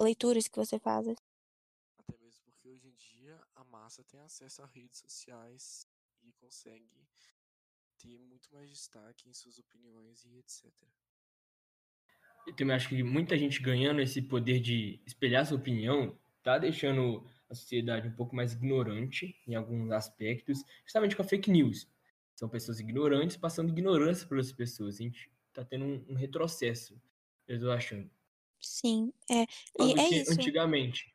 leituras 0.00 0.48
que 0.48 0.56
você 0.56 0.78
faz. 0.78 1.06
Até 1.98 2.16
mesmo 2.18 2.42
porque 2.44 2.68
hoje 2.68 2.88
em 2.88 2.94
dia 2.94 3.40
a 3.54 3.64
massa 3.64 4.02
tem 4.04 4.20
acesso 4.20 4.62
a 4.62 4.66
redes 4.66 4.98
sociais 5.00 5.86
e 6.22 6.32
consegue 6.32 7.06
ter 7.98 8.18
muito 8.18 8.48
mais 8.52 8.70
destaque 8.70 9.28
em 9.28 9.32
suas 9.32 9.58
opiniões 9.58 10.24
e 10.24 10.38
etc. 10.38 10.64
Eu 12.46 12.54
também 12.56 12.74
acho 12.74 12.88
que 12.88 13.02
muita 13.02 13.36
gente 13.36 13.60
ganhando 13.60 14.00
esse 14.00 14.22
poder 14.22 14.60
de 14.60 15.00
espelhar 15.04 15.44
sua 15.44 15.58
opinião 15.58 16.18
tá 16.42 16.56
deixando 16.58 17.26
a 17.48 17.54
sociedade 17.54 18.08
um 18.08 18.14
pouco 18.14 18.34
mais 18.34 18.52
ignorante 18.52 19.36
em 19.46 19.54
alguns 19.54 19.90
aspectos, 19.90 20.64
justamente 20.84 21.14
com 21.14 21.22
a 21.22 21.24
fake 21.24 21.50
news. 21.50 21.86
São 22.34 22.48
pessoas 22.48 22.80
ignorantes 22.80 23.36
passando 23.36 23.70
ignorância 23.70 24.26
para 24.26 24.40
as 24.40 24.52
pessoas. 24.52 24.94
A 24.94 25.02
gente 25.02 25.30
tá 25.52 25.64
tendo 25.64 25.84
um, 25.84 26.04
um 26.10 26.14
retrocesso, 26.14 27.00
eu 27.46 27.58
tô 27.60 27.70
achando. 27.70 28.08
Sim, 28.60 29.12
é. 29.30 29.42
E 29.82 30.00
é 30.00 30.20
isso. 30.20 30.32
antigamente. 30.32 31.14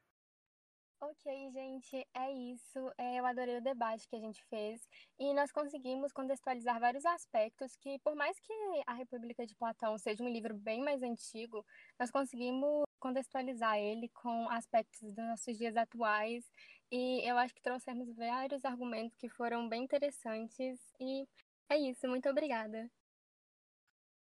Ok, 1.05 1.51
gente, 1.51 2.07
é 2.13 2.31
isso. 2.31 2.79
É, 2.97 3.19
eu 3.19 3.25
adorei 3.25 3.57
o 3.57 3.61
debate 3.61 4.07
que 4.07 4.15
a 4.15 4.19
gente 4.19 4.41
fez 4.45 4.87
e 5.19 5.33
nós 5.33 5.51
conseguimos 5.51 6.13
contextualizar 6.13 6.79
vários 6.79 7.05
aspectos 7.05 7.75
que, 7.75 7.99
por 7.99 8.15
mais 8.15 8.39
que 8.39 8.53
a 8.87 8.93
República 8.93 9.45
de 9.45 9.53
Platão 9.53 9.97
seja 9.97 10.23
um 10.23 10.29
livro 10.29 10.53
bem 10.53 10.81
mais 10.81 11.03
antigo, 11.03 11.65
nós 11.99 12.09
conseguimos 12.09 12.85
contextualizar 13.01 13.77
ele 13.77 14.07
com 14.13 14.49
aspectos 14.49 15.01
dos 15.01 15.17
nossos 15.17 15.57
dias 15.57 15.75
atuais 15.75 16.49
e 16.89 17.19
eu 17.29 17.37
acho 17.37 17.53
que 17.53 17.61
trouxemos 17.61 18.09
vários 18.15 18.63
argumentos 18.63 19.17
que 19.17 19.27
foram 19.27 19.67
bem 19.67 19.83
interessantes 19.83 20.79
e 21.01 21.27
é 21.69 21.77
isso. 21.77 22.07
Muito 22.07 22.29
obrigada. 22.29 22.89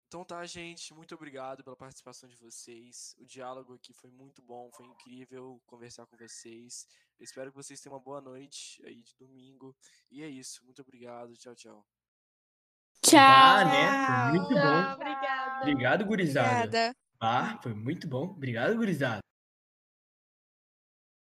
Então 0.06 0.24
tá, 0.24 0.44
gente, 0.46 0.94
muito 0.94 1.14
obrigado 1.14 1.64
pela 1.64 1.76
participação 1.76 2.28
de 2.28 2.36
vocês. 2.36 3.16
O 3.18 3.26
diálogo 3.26 3.74
aqui 3.74 3.92
foi 3.92 4.10
muito 4.10 4.40
bom, 4.42 4.70
foi 4.72 4.86
incrível 4.86 5.60
conversar 5.66 6.06
com 6.06 6.16
vocês. 6.16 6.86
Eu 7.18 7.24
espero 7.24 7.50
que 7.50 7.56
vocês 7.56 7.80
tenham 7.80 7.94
uma 7.94 8.02
boa 8.02 8.20
noite 8.20 8.80
aí 8.86 9.02
de 9.02 9.16
domingo. 9.16 9.76
E 10.10 10.22
é 10.22 10.28
isso, 10.28 10.64
muito 10.64 10.82
obrigado. 10.82 11.36
Tchau, 11.36 11.54
tchau. 11.54 11.86
Tchau. 13.02 13.20
Ah, 13.20 13.64
né? 13.64 14.06
Foi 14.06 14.38
muito 14.38 14.54
Tchau, 14.54 14.62
bom. 14.62 14.92
obrigada. 14.94 15.60
Obrigado, 15.60 16.04
gurizada. 16.06 16.58
Obrigada. 16.58 16.96
Ah, 17.20 17.58
foi 17.62 17.74
muito 17.74 18.06
bom. 18.08 18.24
Obrigado, 18.30 18.76
gurizada. 18.76 19.20